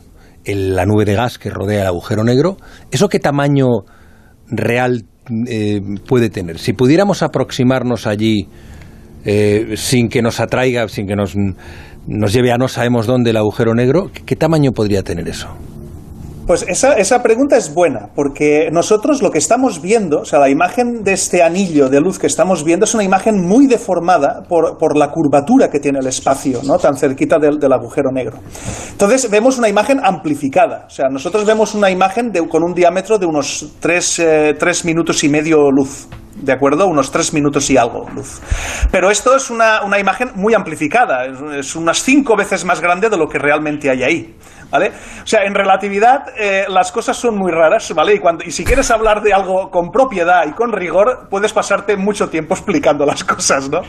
en 0.44 0.74
la 0.74 0.84
nube 0.84 1.04
de 1.04 1.14
gas 1.14 1.38
que 1.38 1.50
rodea 1.50 1.82
el 1.82 1.86
agujero 1.86 2.24
negro. 2.24 2.56
¿Eso 2.90 3.08
qué 3.08 3.18
tamaño 3.18 3.66
real 4.48 5.04
eh, 5.46 5.80
puede 6.06 6.30
tener? 6.30 6.58
Si 6.58 6.72
pudiéramos 6.72 7.22
aproximarnos 7.22 8.06
allí 8.06 8.48
eh, 9.24 9.74
sin 9.76 10.08
que 10.08 10.22
nos 10.22 10.40
atraiga, 10.40 10.88
sin 10.88 11.06
que 11.06 11.16
nos, 11.16 11.34
nos 12.06 12.32
lleve 12.32 12.52
a 12.52 12.58
no 12.58 12.68
sabemos 12.68 13.06
dónde 13.06 13.30
el 13.30 13.36
agujero 13.36 13.74
negro, 13.74 14.10
¿qué 14.26 14.36
tamaño 14.36 14.72
podría 14.72 15.02
tener 15.02 15.28
eso? 15.28 15.48
Pues 16.52 16.66
esa, 16.68 16.98
esa, 16.98 17.22
pregunta 17.22 17.56
es 17.56 17.72
buena, 17.72 18.10
porque 18.14 18.68
nosotros 18.70 19.22
lo 19.22 19.30
que 19.30 19.38
estamos 19.38 19.80
viendo, 19.80 20.20
o 20.20 20.24
sea, 20.26 20.38
la 20.38 20.50
imagen 20.50 21.02
de 21.02 21.14
este 21.14 21.42
anillo 21.42 21.88
de 21.88 21.98
luz 21.98 22.18
que 22.18 22.26
estamos 22.26 22.62
viendo 22.62 22.84
es 22.84 22.92
una 22.92 23.04
imagen 23.04 23.40
muy 23.40 23.66
deformada 23.66 24.42
por, 24.46 24.76
por 24.76 24.98
la 24.98 25.10
curvatura 25.10 25.70
que 25.70 25.80
tiene 25.80 26.00
el 26.00 26.06
espacio, 26.08 26.60
¿no? 26.66 26.76
Tan 26.76 26.94
cerquita 26.94 27.38
del, 27.38 27.58
del, 27.58 27.72
agujero 27.72 28.10
negro. 28.12 28.36
Entonces 28.90 29.30
vemos 29.30 29.56
una 29.56 29.70
imagen 29.70 29.98
amplificada, 30.04 30.84
o 30.88 30.90
sea, 30.90 31.08
nosotros 31.08 31.46
vemos 31.46 31.74
una 31.74 31.90
imagen 31.90 32.30
de, 32.30 32.46
con 32.46 32.62
un 32.62 32.74
diámetro 32.74 33.16
de 33.16 33.24
unos 33.24 33.72
tres, 33.80 34.18
eh, 34.18 34.54
tres 34.58 34.84
minutos 34.84 35.24
y 35.24 35.30
medio 35.30 35.70
luz. 35.70 36.06
¿De 36.42 36.52
acuerdo? 36.52 36.86
Unos 36.86 37.10
tres 37.10 37.32
minutos 37.32 37.70
y 37.70 37.76
algo 37.76 38.08
luz. 38.14 38.40
Pero 38.90 39.10
esto 39.10 39.36
es 39.36 39.50
una, 39.50 39.82
una 39.82 39.98
imagen 39.98 40.32
muy 40.34 40.54
amplificada, 40.54 41.24
es, 41.26 41.66
es, 41.66 41.76
unas 41.76 42.02
cinco 42.02 42.36
veces 42.36 42.64
más 42.64 42.80
grande 42.80 43.08
de 43.08 43.16
lo 43.16 43.28
que 43.28 43.38
realmente 43.38 43.90
hay 43.90 44.02
ahí. 44.02 44.36
¿Vale? 44.70 44.90
O 45.22 45.26
sea, 45.26 45.44
en 45.44 45.54
relatividad 45.54 46.28
eh, 46.34 46.64
las 46.66 46.90
cosas 46.92 47.14
son 47.14 47.36
muy 47.36 47.52
raras, 47.52 47.92
¿vale? 47.94 48.14
Y, 48.14 48.18
cuando, 48.20 48.42
y 48.42 48.50
si 48.50 48.64
quieres 48.64 48.90
hablar 48.90 49.20
de 49.20 49.34
algo 49.34 49.70
con 49.70 49.90
propiedad 49.90 50.46
y 50.48 50.52
con 50.52 50.72
rigor, 50.72 51.28
puedes 51.28 51.52
pasarte 51.52 51.98
mucho 51.98 52.30
tiempo 52.30 52.54
explicando 52.54 53.04
las 53.04 53.22
cosas, 53.22 53.68
¿no? 53.68 53.82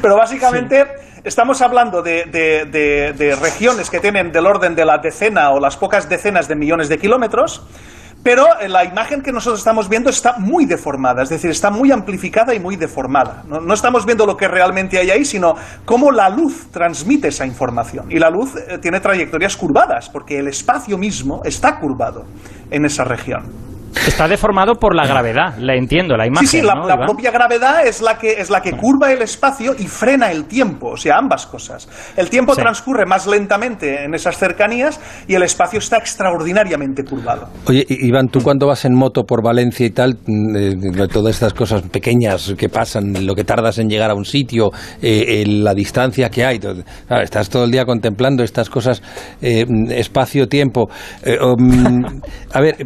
Pero 0.00 0.14
básicamente 0.14 0.84
sí. 0.84 1.22
estamos 1.24 1.60
hablando 1.60 2.02
de, 2.02 2.26
de, 2.26 2.66
de, 2.66 3.14
de 3.14 3.34
regiones 3.34 3.90
que 3.90 3.98
tienen 3.98 4.30
del 4.30 4.46
orden 4.46 4.76
de 4.76 4.84
la 4.84 4.98
decena 4.98 5.50
o 5.50 5.58
las 5.58 5.76
pocas 5.76 6.08
decenas 6.08 6.46
de 6.46 6.54
millones 6.54 6.88
de 6.88 6.98
kilómetros, 6.98 7.66
pero 8.22 8.46
la 8.66 8.84
imagen 8.84 9.22
que 9.22 9.32
nosotros 9.32 9.60
estamos 9.60 9.88
viendo 9.88 10.10
está 10.10 10.38
muy 10.38 10.66
deformada, 10.66 11.22
es 11.22 11.28
decir, 11.28 11.50
está 11.50 11.70
muy 11.70 11.92
amplificada 11.92 12.54
y 12.54 12.60
muy 12.60 12.76
deformada. 12.76 13.44
No, 13.46 13.60
no, 13.60 13.74
estamos 13.74 14.04
viendo 14.04 14.26
lo 14.26 14.36
que 14.36 14.48
realmente 14.48 14.98
hay 14.98 15.10
ahí, 15.10 15.24
sino 15.24 15.54
cómo 15.84 16.10
la 16.10 16.28
luz 16.28 16.66
transmite 16.70 17.28
esa 17.28 17.46
información. 17.46 18.10
Y 18.10 18.18
la 18.18 18.30
luz 18.30 18.54
eh, 18.56 18.78
tiene 18.78 19.00
trayectorias 19.00 19.56
curvadas, 19.56 20.10
porque 20.10 20.38
el 20.38 20.48
espacio 20.48 20.98
mismo 20.98 21.42
está 21.44 21.78
curvado 21.78 22.24
en 22.70 22.84
esa 22.84 23.04
región. 23.04 23.67
Está 24.06 24.28
deformado 24.28 24.74
por 24.74 24.94
la 24.94 25.06
gravedad, 25.06 25.56
la 25.58 25.74
entiendo, 25.74 26.16
la 26.16 26.26
imagen. 26.26 26.48
Sí, 26.48 26.58
sí, 26.58 26.66
la, 26.66 26.74
¿no, 26.74 26.86
la 26.86 26.96
propia 26.98 27.30
gravedad 27.30 27.86
es 27.86 28.00
la, 28.00 28.18
que, 28.18 28.32
es 28.32 28.50
la 28.50 28.60
que 28.60 28.72
curva 28.72 29.12
el 29.12 29.22
espacio 29.22 29.74
y 29.78 29.86
frena 29.86 30.30
el 30.30 30.44
tiempo, 30.44 30.90
o 30.90 30.96
sea, 30.96 31.18
ambas 31.18 31.46
cosas. 31.46 31.88
El 32.16 32.30
tiempo 32.30 32.54
sí. 32.54 32.60
transcurre 32.60 33.06
más 33.06 33.26
lentamente 33.26 34.04
en 34.04 34.14
esas 34.14 34.36
cercanías 34.38 35.00
y 35.26 35.34
el 35.34 35.42
espacio 35.42 35.78
está 35.78 35.98
extraordinariamente 35.98 37.04
curvado. 37.04 37.48
Oye, 37.66 37.84
Iván, 37.88 38.28
tú 38.28 38.40
cuando 38.42 38.66
vas 38.66 38.84
en 38.84 38.94
moto 38.94 39.24
por 39.24 39.42
Valencia 39.42 39.86
y 39.86 39.90
tal, 39.90 40.16
eh, 40.56 40.74
todas 41.12 41.34
estas 41.34 41.54
cosas 41.54 41.82
pequeñas 41.82 42.54
que 42.56 42.68
pasan, 42.68 43.26
lo 43.26 43.34
que 43.34 43.44
tardas 43.44 43.78
en 43.78 43.88
llegar 43.88 44.10
a 44.10 44.14
un 44.14 44.24
sitio, 44.24 44.70
eh, 45.02 45.44
la 45.46 45.74
distancia 45.74 46.30
que 46.30 46.44
hay, 46.44 46.58
todo, 46.58 46.82
claro, 47.06 47.22
estás 47.22 47.48
todo 47.48 47.64
el 47.64 47.70
día 47.70 47.84
contemplando 47.84 48.42
estas 48.42 48.68
cosas, 48.70 49.02
eh, 49.40 49.66
espacio-tiempo. 49.90 50.88
Um, 51.40 52.04
a 52.52 52.60
ver, 52.60 52.76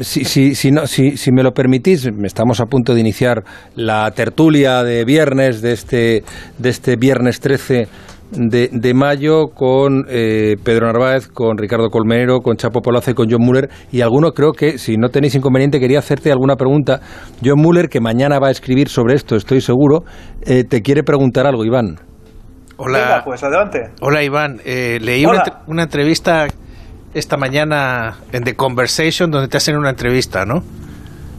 si, 0.00 0.24
si, 0.24 0.35
si, 0.54 0.70
no, 0.70 0.86
si, 0.86 1.16
si, 1.16 1.32
me 1.32 1.42
lo 1.42 1.52
permitís, 1.52 2.08
estamos 2.24 2.60
a 2.60 2.66
punto 2.66 2.94
de 2.94 3.00
iniciar 3.00 3.42
la 3.74 4.10
tertulia 4.10 4.82
de 4.82 5.04
viernes, 5.04 5.62
de 5.62 5.72
este, 5.72 6.24
de 6.58 6.68
este 6.68 6.96
viernes 6.96 7.40
13 7.40 7.88
de, 8.32 8.68
de 8.72 8.94
mayo, 8.94 9.48
con 9.54 10.04
eh, 10.08 10.56
Pedro 10.62 10.86
Narváez, 10.86 11.28
con 11.28 11.56
Ricardo 11.56 11.88
Colmenero, 11.88 12.40
con 12.40 12.56
Chapo 12.56 12.82
Polazo 12.82 13.12
y 13.12 13.14
con 13.14 13.30
John 13.30 13.40
Muller. 13.40 13.70
Y 13.90 14.02
alguno 14.02 14.32
creo 14.32 14.52
que, 14.52 14.78
si 14.78 14.96
no 14.96 15.08
tenéis 15.08 15.34
inconveniente, 15.34 15.80
quería 15.80 16.00
hacerte 16.00 16.30
alguna 16.30 16.56
pregunta. 16.56 17.00
John 17.42 17.60
Muller, 17.60 17.88
que 17.88 18.00
mañana 18.00 18.38
va 18.38 18.48
a 18.48 18.50
escribir 18.50 18.88
sobre 18.88 19.14
esto, 19.14 19.36
estoy 19.36 19.60
seguro, 19.60 20.04
eh, 20.44 20.64
te 20.64 20.82
quiere 20.82 21.02
preguntar 21.02 21.46
algo, 21.46 21.64
Iván. 21.64 21.96
Hola, 22.78 22.98
Venga, 22.98 23.22
pues 23.24 23.42
adelante. 23.42 23.90
Hola, 24.02 24.22
Iván. 24.22 24.60
Eh, 24.64 24.98
leí 25.00 25.24
Hola. 25.24 25.44
Una, 25.46 25.62
una 25.66 25.82
entrevista 25.84 26.46
esta 27.14 27.36
mañana 27.36 28.18
en 28.32 28.44
The 28.44 28.54
Conversation 28.54 29.30
donde 29.30 29.48
te 29.48 29.56
hacen 29.56 29.76
una 29.76 29.90
entrevista, 29.90 30.44
¿no? 30.44 30.62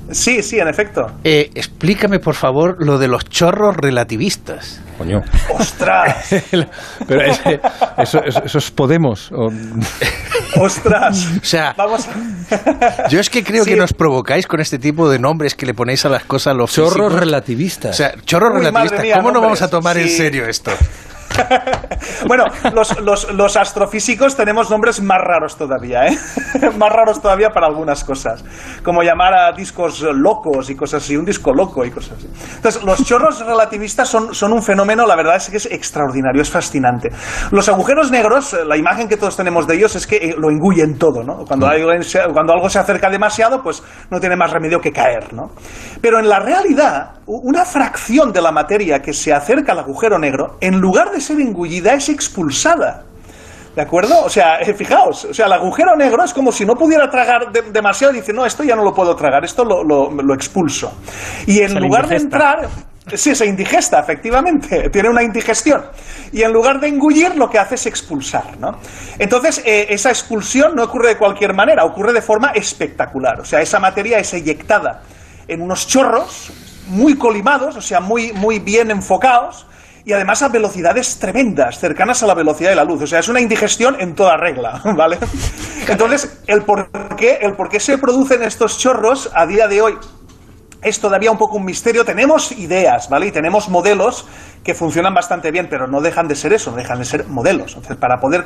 Sí, 0.09 0.41
sí, 0.41 0.57
en 0.57 0.69
efecto. 0.69 1.05
Eh, 1.25 1.51
explícame, 1.53 2.19
por 2.19 2.33
favor, 2.35 2.77
lo 2.79 2.97
de 2.97 3.09
los 3.09 3.25
chorros 3.25 3.75
relativistas. 3.75 4.81
Coño. 4.97 5.19
¡Ostras! 5.53 6.29
Pero 7.07 7.21
ese, 7.23 7.59
eso, 7.97 8.23
eso, 8.23 8.41
eso, 8.45 8.57
es 8.57 8.71
Podemos. 8.71 9.29
O... 9.33 9.49
¡Ostras! 10.61 11.27
O 11.41 11.45
sea, 11.45 11.73
Vamos 11.77 12.07
a... 12.07 13.07
yo 13.09 13.19
es 13.19 13.29
que 13.29 13.43
creo 13.43 13.65
sí. 13.65 13.71
que 13.71 13.75
nos 13.75 13.91
provocáis 13.91 14.47
con 14.47 14.61
este 14.61 14.79
tipo 14.79 15.09
de 15.09 15.19
nombres 15.19 15.55
que 15.55 15.65
le 15.65 15.73
ponéis 15.73 16.05
a 16.05 16.09
las 16.09 16.23
cosas 16.23 16.55
los 16.55 16.71
Chorros 16.71 16.93
físicos. 16.93 17.13
relativistas. 17.19 17.91
O 17.91 17.97
sea, 17.97 18.13
chorros 18.25 18.51
Uy, 18.53 18.57
relativistas. 18.59 19.01
mía, 19.01 19.15
¿Cómo 19.17 19.27
no 19.27 19.41
nombres? 19.41 19.59
vamos 19.59 19.61
a 19.61 19.69
tomar 19.69 19.97
sí. 19.97 20.03
en 20.03 20.09
serio 20.09 20.45
esto? 20.47 20.71
bueno, 22.27 22.45
los, 22.73 22.99
los, 23.01 23.33
los, 23.33 23.57
astrofísicos 23.57 24.35
tenemos 24.35 24.69
nombres 24.69 25.01
más 25.01 25.19
raros 25.21 25.57
todavía, 25.57 26.07
¿eh? 26.07 26.17
más 26.77 26.91
raros 26.91 27.21
todavía 27.21 27.49
para 27.49 27.67
algunas 27.67 28.03
cosas, 28.03 28.43
como 28.83 29.03
llamar 29.03 29.33
a 29.33 29.51
discos 29.51 30.01
locos 30.01 30.69
y 30.69 30.75
cosas 30.75 31.03
así, 31.03 31.15
un 31.15 31.25
disco 31.25 31.53
loco 31.53 31.85
y 31.85 31.91
cosas 31.91 32.17
así. 32.17 32.27
Entonces, 32.55 32.83
los 32.83 33.03
chorros 33.03 33.45
relativistas 33.45 34.09
son, 34.09 34.33
son 34.33 34.53
un 34.53 34.63
fenómeno, 34.63 35.05
la 35.05 35.15
verdad 35.15 35.35
es 35.35 35.49
que 35.49 35.57
es 35.57 35.65
extraordinario, 35.65 36.41
es 36.41 36.49
fascinante. 36.49 37.09
Los 37.51 37.69
agujeros 37.69 38.11
negros, 38.11 38.55
la 38.65 38.77
imagen 38.77 39.07
que 39.07 39.17
todos 39.17 39.35
tenemos 39.35 39.67
de 39.67 39.75
ellos 39.75 39.95
es 39.95 40.07
que 40.07 40.35
lo 40.37 40.49
engullen 40.49 40.97
todo, 40.97 41.23
¿no? 41.23 41.45
Cuando, 41.45 41.67
algo, 41.67 41.91
cuando 42.33 42.53
algo 42.53 42.69
se 42.69 42.79
acerca 42.79 43.09
demasiado, 43.09 43.61
pues 43.61 43.83
no 44.09 44.19
tiene 44.19 44.35
más 44.35 44.51
remedio 44.51 44.79
que 44.79 44.91
caer, 44.91 45.33
¿no? 45.33 45.51
Pero 46.01 46.19
en 46.19 46.29
la 46.29 46.39
realidad, 46.39 47.16
una 47.27 47.65
fracción 47.65 48.31
de 48.31 48.41
la 48.41 48.51
materia 48.51 49.01
que 49.01 49.13
se 49.13 49.33
acerca 49.33 49.73
al 49.73 49.79
agujero 49.79 50.17
negro, 50.17 50.57
en 50.61 50.79
lugar 50.79 51.11
de 51.11 51.19
ser 51.19 51.39
engullida, 51.41 51.93
es 51.93 52.09
expulsada. 52.09 53.03
¿De 53.75 53.81
acuerdo? 53.83 54.23
O 54.23 54.29
sea, 54.29 54.59
eh, 54.59 54.73
fijaos, 54.73 55.25
o 55.25 55.33
sea, 55.33 55.45
el 55.45 55.53
agujero 55.53 55.95
negro 55.95 56.23
es 56.23 56.33
como 56.33 56.51
si 56.51 56.65
no 56.65 56.73
pudiera 56.73 57.07
tragar 57.09 57.51
de, 57.51 57.61
demasiado 57.71 58.11
y 58.13 58.21
dice, 58.21 58.33
no, 58.33 58.43
esto 58.43 58.63
ya 58.63 58.75
no 58.75 58.83
lo 58.83 58.91
puedo 58.91 59.15
tragar, 59.15 59.45
esto 59.45 59.63
lo, 59.63 59.83
lo, 59.83 60.09
lo 60.09 60.33
expulso. 60.33 60.97
Y 61.45 61.61
en 61.61 61.69
se 61.69 61.79
lugar 61.79 62.07
de 62.07 62.15
entrar, 62.15 62.67
sí, 63.13 63.35
se 63.35 63.45
indigesta, 63.45 63.99
efectivamente, 63.99 64.89
tiene 64.91 65.09
una 65.09 65.21
indigestión. 65.21 65.83
Y 66.31 66.41
en 66.41 66.53
lugar 66.53 66.79
de 66.79 66.87
engullir, 66.87 67.35
lo 67.35 67.49
que 67.49 67.59
hace 67.59 67.75
es 67.75 67.85
expulsar, 67.85 68.57
¿no? 68.57 68.79
Entonces, 69.19 69.61
eh, 69.63 69.87
esa 69.89 70.09
expulsión 70.09 70.73
no 70.75 70.85
ocurre 70.85 71.09
de 71.09 71.17
cualquier 71.17 71.53
manera, 71.53 71.83
ocurre 71.85 72.13
de 72.13 72.21
forma 72.21 72.53
espectacular. 72.55 73.41
O 73.41 73.45
sea, 73.45 73.61
esa 73.61 73.79
materia 73.79 74.17
es 74.17 74.33
eyectada 74.33 75.03
en 75.47 75.61
unos 75.61 75.85
chorros 75.85 76.51
muy 76.87 77.17
colimados, 77.17 77.75
o 77.75 77.81
sea, 77.81 77.99
muy, 77.99 78.33
muy 78.33 78.59
bien 78.59 78.91
enfocados, 78.91 79.67
y 80.05 80.13
además 80.13 80.41
a 80.41 80.47
velocidades 80.47 81.19
tremendas, 81.19 81.79
cercanas 81.79 82.23
a 82.23 82.27
la 82.27 82.33
velocidad 82.33 82.69
de 82.69 82.77
la 82.77 82.85
luz. 82.85 83.01
O 83.01 83.07
sea, 83.07 83.19
es 83.19 83.27
una 83.27 83.41
indigestión 83.41 83.97
en 83.99 84.15
toda 84.15 84.37
regla, 84.37 84.81
¿vale? 84.95 85.17
Entonces, 85.87 86.41
el 86.47 86.63
por 86.63 86.89
qué, 87.17 87.39
el 87.41 87.55
por 87.55 87.67
qué 87.69 87.79
se 87.79 87.97
producen 87.97 88.41
estos 88.43 88.77
chorros 88.77 89.29
a 89.33 89.45
día 89.45 89.67
de 89.67 89.81
hoy 89.81 89.97
es 90.87 90.99
todavía 90.99 91.31
un 91.31 91.37
poco 91.37 91.57
un 91.57 91.65
misterio. 91.65 92.05
Tenemos 92.05 92.51
ideas, 92.51 93.09
¿vale? 93.09 93.27
Y 93.27 93.31
tenemos 93.31 93.69
modelos 93.69 94.25
que 94.63 94.73
funcionan 94.73 95.13
bastante 95.13 95.51
bien, 95.51 95.67
pero 95.69 95.87
no 95.87 96.01
dejan 96.01 96.27
de 96.27 96.35
ser 96.35 96.53
eso, 96.53 96.71
no 96.71 96.77
dejan 96.77 96.99
de 96.99 97.05
ser 97.05 97.27
modelos. 97.27 97.75
Entonces, 97.75 97.97
para 97.97 98.17
poder, 98.17 98.43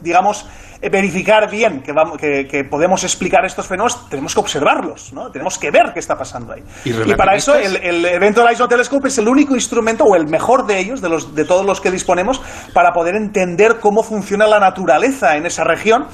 digamos, 0.00 0.46
verificar 0.80 1.50
bien 1.50 1.82
que, 1.82 1.92
vamos, 1.92 2.16
que, 2.16 2.46
que, 2.46 2.64
podemos 2.64 3.04
explicar 3.04 3.44
estos 3.44 3.66
fenómenos, 3.66 4.08
tenemos 4.08 4.32
que 4.32 4.40
observarlos, 4.40 5.12
¿no? 5.12 5.30
Tenemos 5.30 5.58
que 5.58 5.70
ver 5.70 5.92
qué 5.92 6.00
está 6.00 6.16
pasando 6.16 6.52
ahí. 6.54 6.62
Y, 6.84 6.90
y 6.90 7.14
para 7.14 7.34
eso 7.34 7.54
el, 7.54 7.76
el 7.76 8.04
Evento 8.04 8.42
Horizon 8.42 8.68
Telescope 8.68 9.08
es 9.08 9.18
el 9.18 9.28
único 9.28 9.54
instrumento, 9.54 10.04
o 10.04 10.16
el 10.16 10.26
mejor 10.26 10.66
de 10.66 10.78
ellos, 10.78 11.00
de, 11.00 11.08
los, 11.08 11.34
de 11.34 11.44
todos 11.44 11.66
los 11.66 11.80
que 11.80 11.90
disponemos, 11.90 12.40
para 12.72 12.92
poder 12.92 13.16
entender 13.16 13.78
cómo 13.80 14.02
funciona 14.02 14.46
la 14.46 14.60
naturaleza 14.60 15.36
en 15.36 15.46
esa 15.46 15.64
región 15.64 16.06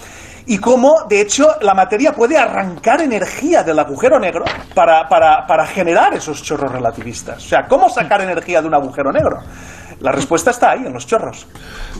y 0.46 0.58
cómo, 0.58 1.04
de 1.08 1.20
hecho, 1.20 1.46
la 1.62 1.74
materia 1.74 2.12
puede 2.12 2.36
arrancar 2.36 3.00
energía 3.00 3.62
del 3.62 3.78
agujero 3.78 4.18
negro 4.18 4.44
para, 4.74 5.08
para, 5.08 5.46
para 5.46 5.66
generar 5.66 6.14
esos 6.14 6.42
chorros 6.42 6.70
relativistas. 6.70 7.38
O 7.38 7.48
sea, 7.48 7.66
¿cómo 7.66 7.88
sacar 7.88 8.20
energía 8.20 8.60
de 8.60 8.68
un 8.68 8.74
agujero 8.74 9.10
negro? 9.10 9.38
La 10.00 10.12
respuesta 10.12 10.50
está 10.50 10.72
ahí, 10.72 10.84
en 10.84 10.92
los 10.92 11.06
chorros. 11.06 11.46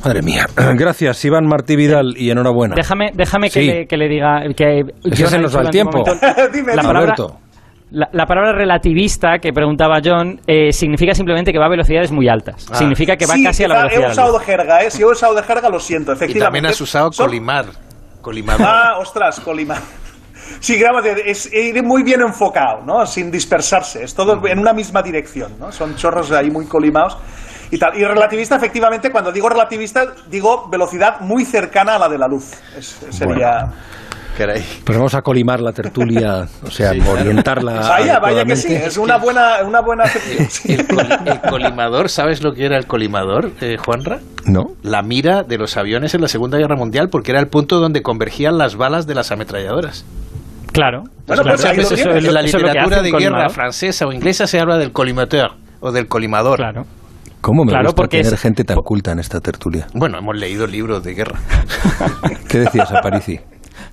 Madre 0.04 0.20
mía. 0.20 0.46
Gracias, 0.74 1.24
Iván 1.24 1.46
Martí 1.46 1.76
Vidal, 1.76 2.14
y 2.16 2.30
enhorabuena. 2.30 2.74
Déjame, 2.74 3.12
déjame 3.14 3.50
que, 3.50 3.62
le, 3.62 3.86
que 3.86 3.96
le 3.96 4.08
diga... 4.08 4.42
Que 4.54 4.82
ya 5.04 5.26
se 5.28 5.38
nos 5.38 5.56
va 5.56 5.62
el 5.62 5.70
tiempo. 5.70 6.04
Dime, 6.52 6.76
la 6.76 6.82
palabra, 6.82 7.14
la, 7.90 8.08
la, 8.12 8.26
palabra 8.26 8.52
relativista 8.52 9.38
que 9.38 9.52
preguntaba 9.52 10.00
John 10.04 10.40
eh, 10.46 10.72
significa 10.72 11.14
simplemente 11.14 11.52
que 11.52 11.58
va 11.58 11.66
a 11.66 11.68
velocidades 11.70 12.10
muy 12.10 12.28
altas. 12.28 12.66
Ah. 12.70 12.74
Significa 12.74 13.16
que 13.16 13.24
va 13.24 13.34
sí, 13.34 13.44
casi 13.44 13.64
a 13.64 13.68
la 13.68 13.74
velocidad. 13.76 14.08
He 14.08 14.12
usado 14.12 14.38
jerga, 14.40 14.82
¿eh? 14.82 14.90
Si 14.90 15.02
he 15.02 15.06
usado 15.06 15.34
de 15.34 15.42
jerga, 15.42 15.68
lo 15.68 15.78
siento, 15.78 16.12
efectivamente. 16.12 16.38
Y 16.38 16.42
también 16.42 16.66
has 16.66 16.80
usado 16.80 17.10
colimar. 17.10 17.66
Colimar. 18.24 18.56
Ah, 18.58 18.96
ostras, 18.98 19.38
colimar. 19.38 19.82
Sí, 20.58 20.82
es 21.26 21.52
ir 21.52 21.82
muy 21.82 22.02
bien 22.02 22.22
enfocado, 22.22 22.82
¿no? 22.82 23.04
Sin 23.04 23.30
dispersarse. 23.30 24.02
Es 24.02 24.14
todo 24.14 24.46
en 24.46 24.58
una 24.58 24.72
misma 24.72 25.02
dirección, 25.02 25.58
¿no? 25.58 25.70
Son 25.70 25.94
chorros 25.94 26.32
ahí 26.32 26.50
muy 26.50 26.66
colimados 26.66 27.18
y 27.70 27.78
tal. 27.78 27.98
Y 27.98 28.02
relativista, 28.02 28.56
efectivamente, 28.56 29.10
cuando 29.10 29.30
digo 29.30 29.50
relativista, 29.50 30.14
digo 30.28 30.68
velocidad 30.70 31.20
muy 31.20 31.44
cercana 31.44 31.96
a 31.96 31.98
la 31.98 32.08
de 32.08 32.16
la 32.16 32.26
luz. 32.26 32.52
Es, 32.74 32.98
sería. 33.10 33.66
Bueno. 33.66 33.74
Pues 34.36 34.98
vamos 34.98 35.14
a 35.14 35.22
colimar 35.22 35.60
la 35.60 35.72
tertulia, 35.72 36.46
o 36.62 36.70
sea, 36.70 36.90
orientarla. 36.90 37.74
Vaya, 37.88 38.18
vaya 38.18 38.44
que 38.44 38.56
sí, 38.56 38.72
es 38.74 38.96
una 38.96 39.16
buena, 39.16 39.62
una 39.64 39.80
buena 39.80 40.04
el, 40.64 41.40
colimador, 41.48 42.08
¿sabes 42.08 42.42
lo 42.42 42.52
que 42.52 42.64
era 42.64 42.76
el 42.76 42.86
colimador, 42.86 43.52
eh, 43.60 43.76
Juanra? 43.76 44.18
No. 44.46 44.64
La 44.82 45.02
mira 45.02 45.42
de 45.42 45.56
los 45.56 45.76
aviones 45.76 46.14
en 46.14 46.20
la 46.20 46.28
Segunda 46.28 46.58
Guerra 46.58 46.76
Mundial, 46.76 47.08
porque 47.10 47.30
era 47.30 47.40
el 47.40 47.48
punto 47.48 47.78
donde 47.78 48.02
convergían 48.02 48.58
las 48.58 48.76
balas 48.76 49.06
de 49.06 49.14
las 49.14 49.30
ametralladoras. 49.30 50.04
Claro. 50.72 51.04
Pues 51.26 51.38
en 51.38 52.34
la 52.34 52.42
literatura 52.42 53.02
de 53.02 53.12
guerra 53.12 53.48
francesa 53.48 54.06
o 54.06 54.12
inglesa 54.12 54.46
se 54.48 54.58
habla 54.58 54.76
del 54.76 54.90
colimateur 54.90 55.52
o 55.80 55.92
del 55.92 56.08
colimador. 56.08 56.56
Claro. 56.56 56.84
¿Cómo 57.40 57.64
me 57.64 57.70
claro, 57.70 57.84
gusta 57.84 57.96
porque 57.96 58.22
tener 58.22 58.38
gente 58.38 58.64
tan 58.64 58.78
culta 58.78 59.12
en 59.12 59.18
esta 59.18 59.38
tertulia? 59.40 59.86
Bueno, 59.92 60.18
hemos 60.18 60.34
leído 60.36 60.66
libros 60.66 61.04
de 61.04 61.14
guerra. 61.14 61.38
¿Qué 62.48 62.60
decías, 62.60 62.90
Aparici? 62.90 63.38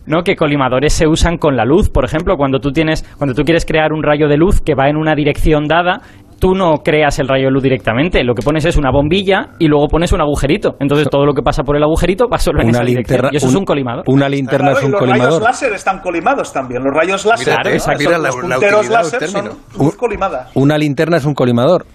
¿No? 0.05 0.23
que 0.23 0.35
colimadores 0.35 0.93
se 0.93 1.07
usan 1.07 1.37
con 1.37 1.55
la 1.55 1.65
luz, 1.65 1.89
por 1.89 2.05
ejemplo, 2.05 2.37
cuando 2.37 2.59
tú 2.59 2.71
tienes 2.71 3.03
cuando 3.17 3.33
tú 3.33 3.43
quieres 3.43 3.65
crear 3.65 3.93
un 3.93 4.03
rayo 4.03 4.27
de 4.27 4.37
luz 4.37 4.61
que 4.61 4.75
va 4.75 4.89
en 4.89 4.97
una 4.97 5.15
dirección 5.15 5.67
dada, 5.67 6.01
tú 6.41 6.55
no 6.55 6.77
creas 6.83 7.19
el 7.19 7.27
rayo 7.27 7.45
de 7.45 7.51
luz 7.51 7.63
directamente, 7.63 8.23
lo 8.23 8.33
que 8.33 8.41
pones 8.41 8.65
es 8.65 8.75
una 8.75 8.91
bombilla 8.91 9.51
y 9.59 9.67
luego 9.67 9.87
pones 9.87 10.11
un 10.11 10.21
agujerito. 10.21 10.75
Entonces 10.79 11.07
todo 11.09 11.25
lo 11.25 11.33
que 11.33 11.43
pasa 11.43 11.63
por 11.63 11.77
el 11.77 11.83
agujerito 11.83 12.27
va 12.27 12.39
solo 12.39 12.61
en 12.61 12.69
esa 12.69 12.83
dirección. 12.83 13.29
Y 13.31 13.37
eso 13.37 13.47
es 13.47 13.55
un 13.55 13.63
colimador. 13.63 14.03
Una 14.07 14.27
linterna 14.27 14.71
es 14.71 14.83
un 14.83 14.91
los 14.91 14.99
colimador. 14.99 15.25
Los 15.25 15.39
rayos 15.39 15.61
láser 15.61 15.73
están 15.73 15.99
colimados 15.99 16.51
también. 16.51 16.83
Los 16.83 16.93
rayos 16.93 17.25
láser, 17.25 17.57
mira, 17.99 18.17
los 18.17 18.35
punteros 18.35 18.89
láser 18.89 19.27
son 19.27 19.49
luz 19.77 19.95
colimada. 19.95 20.47
Una 20.55 20.77
linterna 20.77 21.17
es 21.17 21.25
un 21.25 21.35
colimador. 21.35 21.85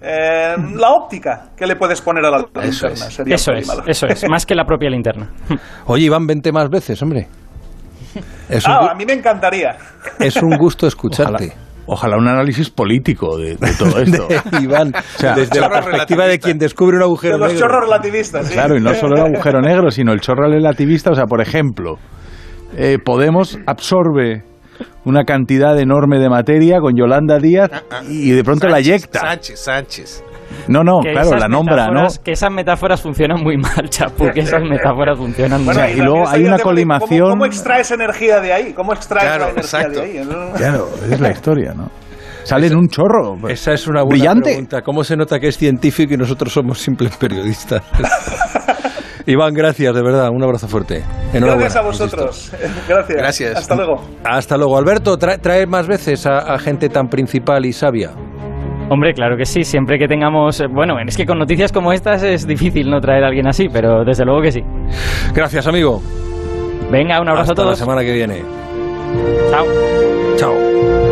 Eh, 0.00 0.54
la 0.76 0.90
óptica 0.92 1.50
que 1.56 1.66
le 1.66 1.74
puedes 1.74 2.00
poner 2.00 2.24
a 2.24 2.30
la 2.30 2.38
eso 2.62 2.88
linterna. 2.88 2.92
Es. 2.92 3.18
eso 3.20 3.52
es, 3.52 3.68
eso 3.86 4.06
es, 4.06 4.28
más 4.28 4.46
que 4.46 4.54
la 4.54 4.64
propia 4.64 4.90
linterna. 4.90 5.28
Oye, 5.86 6.04
Iván, 6.04 6.26
vente 6.26 6.52
más 6.52 6.68
veces, 6.68 7.02
hombre. 7.02 7.26
ah, 8.64 8.90
a 8.92 8.94
mí 8.94 9.04
me 9.04 9.14
encantaría. 9.14 9.76
Es 10.20 10.36
un 10.36 10.56
gusto 10.56 10.86
escucharte. 10.86 11.52
Ojalá, 11.90 12.18
un 12.18 12.28
análisis 12.28 12.68
político 12.68 13.38
de, 13.38 13.56
todo 13.78 13.98
esto. 14.02 14.28
Iván, 14.60 14.92
desde 15.34 15.58
la 15.58 15.70
perspectiva 15.70 16.26
de 16.26 16.38
quien 16.38 16.58
descubre 16.58 16.98
un 16.98 17.02
agujero 17.02 17.38
de 17.38 17.44
los 17.44 17.58
chorros 17.58 17.84
relativistas, 17.84 18.50
Claro, 18.50 18.76
y 18.76 18.80
no 18.80 18.92
solo 18.94 19.16
el 19.16 19.34
agujero 19.34 19.62
negro, 19.62 19.90
sino 19.90 20.12
el 20.12 20.20
chorro 20.20 20.50
relativista. 20.50 21.10
O 21.10 21.14
sea, 21.14 21.24
por 21.24 21.40
ejemplo, 21.40 21.96
eh, 22.76 22.98
Podemos 23.02 23.58
absorbe 23.66 24.42
una 25.08 25.24
cantidad 25.24 25.78
enorme 25.78 26.18
de 26.18 26.28
materia 26.28 26.80
con 26.80 26.94
Yolanda 26.94 27.38
Díaz 27.38 27.70
ah, 27.72 27.82
ah. 27.90 28.02
y 28.06 28.30
de 28.30 28.44
pronto 28.44 28.68
la 28.68 28.78
eyecta. 28.78 29.20
Sánchez, 29.20 29.58
Sánchez. 29.58 30.24
No, 30.66 30.82
no, 30.84 31.00
claro, 31.00 31.36
la 31.36 31.48
nombra, 31.48 31.88
¿no? 31.88 32.08
Que 32.22 32.32
esas 32.32 32.50
metáforas 32.50 33.00
funcionan 33.00 33.42
muy 33.42 33.56
mal, 33.56 33.88
Chapu, 33.88 34.30
que 34.32 34.40
esas 34.40 34.62
metáforas 34.62 35.16
funcionan 35.16 35.64
muy 35.64 35.74
mal. 35.74 35.90
y, 35.90 36.00
luego 36.00 36.28
hay 36.28 36.44
una 36.44 36.58
colimación... 36.58 37.30
¿cómo, 37.30 37.46
extraes 37.46 37.90
energía 37.90 38.40
de 38.40 38.52
ahí? 38.52 38.72
¿Cómo 38.74 38.92
extraes 38.92 39.40
la 39.40 39.48
energía 39.50 39.88
de 39.88 40.00
ahí? 40.00 40.24
Claro, 40.56 40.88
es 41.10 41.20
la 41.20 41.30
historia, 41.30 41.72
¿no? 41.74 41.90
Sale 42.44 42.66
en 42.66 42.76
un 42.76 42.88
chorro. 42.88 43.36
Esa 43.48 43.72
es 43.72 43.86
una 43.86 44.02
buena 44.02 44.16
brillante. 44.16 44.50
pregunta. 44.50 44.82
¿Cómo 44.82 45.04
se 45.04 45.16
nota 45.16 45.38
que 45.38 45.48
es 45.48 45.58
científico 45.58 46.14
y 46.14 46.16
nosotros 46.16 46.50
somos 46.52 46.78
simples 46.78 47.14
periodistas? 47.16 47.82
Iván, 49.28 49.52
gracias, 49.52 49.94
de 49.94 50.02
verdad. 50.02 50.30
Un 50.30 50.42
abrazo 50.42 50.66
fuerte. 50.68 51.04
Gracias 51.34 51.76
a 51.76 51.82
vosotros. 51.82 52.50
Gracias. 52.88 53.18
Gracias. 53.18 53.56
Hasta 53.58 53.74
luego. 53.74 53.96
Hasta 54.24 54.56
luego. 54.56 54.78
Alberto, 54.78 55.18
trae, 55.18 55.66
más 55.66 55.86
veces 55.86 56.26
a, 56.26 56.58
gente 56.58 56.88
tan 56.88 57.08
principal 57.08 57.66
y 57.66 57.74
sabia. 57.74 58.12
Hombre, 58.88 59.12
claro 59.12 59.36
que 59.36 59.44
sí, 59.44 59.64
siempre 59.64 59.98
que 59.98 60.08
tengamos... 60.08 60.62
Eh, 60.62 60.66
bueno, 60.66 60.94
es 61.06 61.14
que 61.14 61.26
con 61.26 61.38
noticias 61.38 61.72
como 61.72 61.92
estas 61.92 62.22
es 62.22 62.46
difícil 62.46 62.88
no 62.88 63.00
traer 63.00 63.22
a 63.22 63.26
alguien 63.26 63.46
así, 63.46 63.68
pero 63.70 64.02
desde 64.02 64.24
luego 64.24 64.40
que 64.40 64.50
sí. 64.50 64.62
Gracias, 65.34 65.66
amigo. 65.66 66.00
Venga, 66.90 67.20
un 67.20 67.28
abrazo 67.28 67.52
a 67.52 67.54
todos. 67.54 67.70
la 67.72 67.76
semana 67.76 68.00
que 68.00 68.12
viene. 68.14 68.42
Chao. 69.50 69.66
Chao. 70.38 71.07